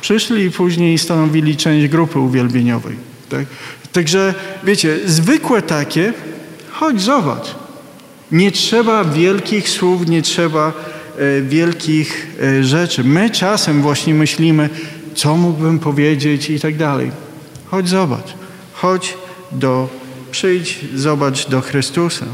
Przyszli 0.00 0.44
i 0.44 0.50
później 0.50 0.98
stanowili 0.98 1.56
część 1.56 1.88
grupy 1.88 2.18
uwielbieniowej. 2.18 2.96
Tak? 3.28 3.46
Także, 3.92 4.34
wiecie, 4.64 4.98
zwykłe 5.06 5.62
takie, 5.62 6.12
chodź 6.70 7.00
zobacz. 7.00 7.54
Nie 8.32 8.52
trzeba 8.52 9.04
wielkich 9.04 9.68
słów, 9.68 10.08
nie 10.08 10.22
trzeba 10.22 10.72
e, 11.18 11.42
wielkich 11.42 12.26
e, 12.42 12.64
rzeczy. 12.64 13.04
My 13.04 13.30
czasem 13.30 13.82
właśnie 13.82 14.14
myślimy, 14.14 14.68
co 15.14 15.36
mógłbym 15.36 15.78
powiedzieć 15.78 16.50
i 16.50 16.60
tak 16.60 16.76
dalej. 16.76 17.10
Chodź 17.66 17.88
zobacz. 17.88 18.34
Chodź 18.72 19.14
do, 19.52 19.88
przyjdź, 20.30 20.78
zobacz 20.94 21.48
do 21.48 21.60
Chrystusa. 21.60 22.26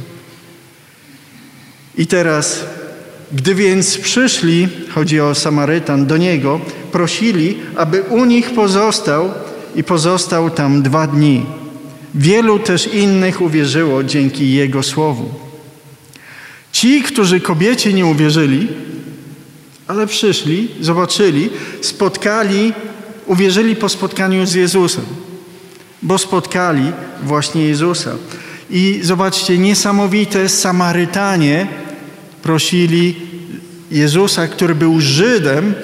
I 1.98 2.06
teraz 2.06 2.64
gdy 3.32 3.54
więc 3.54 3.98
przyszli, 3.98 4.68
chodzi 4.90 5.20
o 5.20 5.34
Samarytan, 5.34 6.06
do 6.06 6.16
niego, 6.16 6.60
prosili, 6.92 7.58
aby 7.76 8.02
u 8.02 8.24
nich 8.24 8.50
pozostał 8.50 9.30
i 9.76 9.84
pozostał 9.84 10.50
tam 10.50 10.82
dwa 10.82 11.06
dni. 11.06 11.46
Wielu 12.14 12.58
też 12.58 12.94
innych 12.94 13.40
uwierzyło 13.40 14.04
dzięki 14.04 14.52
jego 14.52 14.82
słowu. 14.82 15.30
Ci, 16.72 17.02
którzy 17.02 17.40
kobiecie 17.40 17.92
nie 17.92 18.06
uwierzyli, 18.06 18.68
ale 19.86 20.06
przyszli, 20.06 20.68
zobaczyli, 20.80 21.50
spotkali, 21.80 22.72
uwierzyli 23.26 23.76
po 23.76 23.88
spotkaniu 23.88 24.46
z 24.46 24.54
Jezusem, 24.54 25.04
bo 26.02 26.18
spotkali 26.18 26.92
właśnie 27.22 27.64
Jezusa. 27.64 28.10
I 28.70 29.00
zobaczcie, 29.02 29.58
niesamowite 29.58 30.48
Samarytanie 30.48 31.66
prosili 32.42 33.16
Jezusa, 33.90 34.48
który 34.48 34.74
był 34.74 35.00
Żydem, 35.00 35.74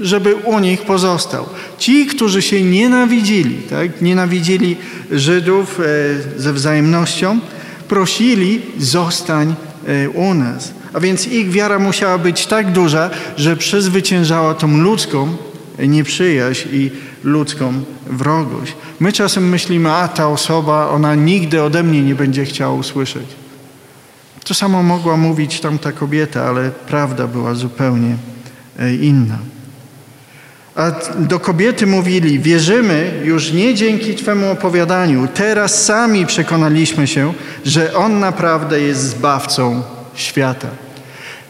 żeby 0.00 0.34
u 0.34 0.58
nich 0.58 0.82
pozostał. 0.82 1.46
Ci, 1.78 2.06
którzy 2.06 2.42
się 2.42 2.62
nienawidzili, 2.62 3.54
tak? 3.54 4.02
nienawidzili 4.02 4.76
Żydów 5.10 5.80
e, 5.80 6.40
ze 6.40 6.52
wzajemnością, 6.52 7.40
prosili, 7.88 8.62
zostań 8.78 9.54
e, 9.86 10.10
u 10.10 10.34
nas. 10.34 10.74
A 10.92 11.00
więc 11.00 11.26
ich 11.26 11.50
wiara 11.50 11.78
musiała 11.78 12.18
być 12.18 12.46
tak 12.46 12.72
duża, 12.72 13.10
że 13.36 13.56
przezwyciężała 13.56 14.54
tą 14.54 14.78
ludzką 14.78 15.36
nieprzyjaźń 15.78 16.68
i 16.72 16.90
ludzką 17.24 17.72
wrogość. 18.06 18.74
My 19.00 19.12
czasem 19.12 19.48
myślimy, 19.48 19.90
a 19.90 20.08
ta 20.08 20.28
osoba, 20.28 20.88
ona 20.88 21.14
nigdy 21.14 21.62
ode 21.62 21.82
mnie 21.82 22.02
nie 22.02 22.14
będzie 22.14 22.44
chciała 22.44 22.74
usłyszeć. 22.74 23.45
To 24.46 24.54
samo 24.54 24.82
mogła 24.82 25.16
mówić 25.16 25.60
tamta 25.60 25.92
kobieta, 25.92 26.42
ale 26.44 26.70
prawda 26.70 27.26
była 27.26 27.54
zupełnie 27.54 28.16
e, 28.78 28.94
inna. 28.94 29.38
A 30.74 30.90
do 31.18 31.40
kobiety 31.40 31.86
mówili: 31.86 32.38
Wierzymy 32.38 33.20
już 33.24 33.52
nie 33.52 33.74
dzięki 33.74 34.14
Twemu 34.14 34.50
opowiadaniu, 34.50 35.28
teraz 35.34 35.84
sami 35.84 36.26
przekonaliśmy 36.26 37.06
się, 37.06 37.32
że 37.64 37.94
On 37.94 38.18
naprawdę 38.18 38.80
jest 38.80 39.00
zbawcą 39.00 39.82
świata. 40.14 40.68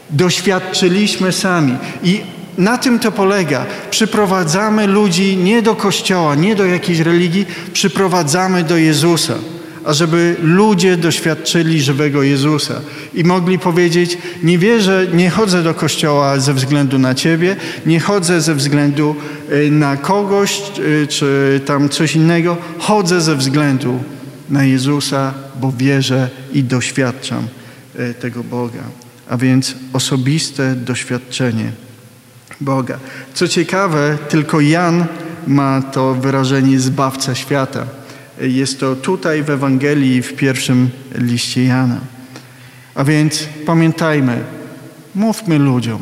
Doświadczyliśmy 0.09 1.31
sami 1.31 1.77
i 2.03 2.21
na 2.57 2.77
tym 2.77 2.99
to 2.99 3.11
polega. 3.11 3.65
Przyprowadzamy 3.91 4.87
ludzi 4.87 5.37
nie 5.37 5.61
do 5.61 5.75
kościoła, 5.75 6.35
nie 6.35 6.55
do 6.55 6.65
jakiejś 6.65 6.99
religii, 6.99 7.45
przyprowadzamy 7.73 8.63
do 8.63 8.77
Jezusa, 8.77 9.33
ażeby 9.87 10.35
ludzie 10.41 10.97
doświadczyli 10.97 11.81
żywego 11.81 12.23
Jezusa 12.23 12.81
i 13.13 13.23
mogli 13.23 13.59
powiedzieć: 13.59 14.17
Nie 14.43 14.57
wierzę, 14.57 15.07
nie 15.13 15.29
chodzę 15.29 15.63
do 15.63 15.73
kościoła 15.73 16.39
ze 16.39 16.53
względu 16.53 16.99
na 16.99 17.15
Ciebie, 17.15 17.55
nie 17.85 17.99
chodzę 17.99 18.41
ze 18.41 18.55
względu 18.55 19.15
y, 19.51 19.71
na 19.71 19.97
kogoś 19.97 20.61
y, 20.79 21.07
czy 21.07 21.61
tam 21.65 21.89
coś 21.89 22.15
innego, 22.15 22.57
chodzę 22.79 23.21
ze 23.21 23.35
względu 23.35 23.99
na 24.49 24.63
Jezusa, 24.63 25.33
bo 25.61 25.71
wierzę 25.71 26.29
i 26.53 26.63
doświadczam 26.63 27.47
y, 27.99 28.13
tego 28.13 28.43
Boga. 28.43 28.83
A 29.29 29.37
więc 29.37 29.75
osobiste 29.93 30.75
doświadczenie. 30.75 31.71
Boga. 32.61 32.99
Co 33.33 33.47
ciekawe, 33.47 34.17
tylko 34.29 34.61
Jan 34.61 35.05
ma 35.47 35.81
to 35.81 36.13
wyrażenie 36.13 36.79
zbawca 36.79 37.35
świata. 37.35 37.96
Jest 38.41 38.79
to 38.79 38.95
tutaj 38.95 39.43
w 39.43 39.49
Ewangelii, 39.49 40.21
w 40.21 40.33
pierwszym 40.33 40.89
liście 41.15 41.63
Jana. 41.63 41.99
A 42.95 43.03
więc 43.03 43.47
pamiętajmy, 43.65 44.43
mówmy 45.15 45.59
ludziom, 45.59 45.99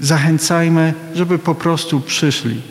zachęcajmy, 0.00 0.94
żeby 1.14 1.38
po 1.38 1.54
prostu 1.54 2.00
przyszli 2.00 2.62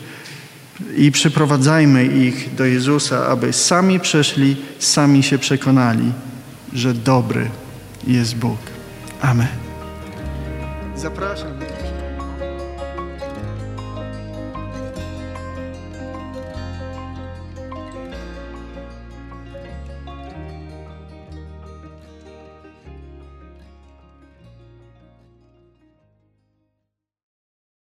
i 0.96 1.12
przyprowadzajmy 1.12 2.04
ich 2.04 2.54
do 2.54 2.64
Jezusa, 2.64 3.26
aby 3.26 3.52
sami 3.52 4.00
przeszli, 4.00 4.56
sami 4.78 5.22
się 5.22 5.38
przekonali, 5.38 6.12
że 6.72 6.94
dobry 6.94 7.50
jest 8.06 8.36
Bóg. 8.36 8.58
Amen. 9.22 9.48
Zapraszam. 10.96 11.71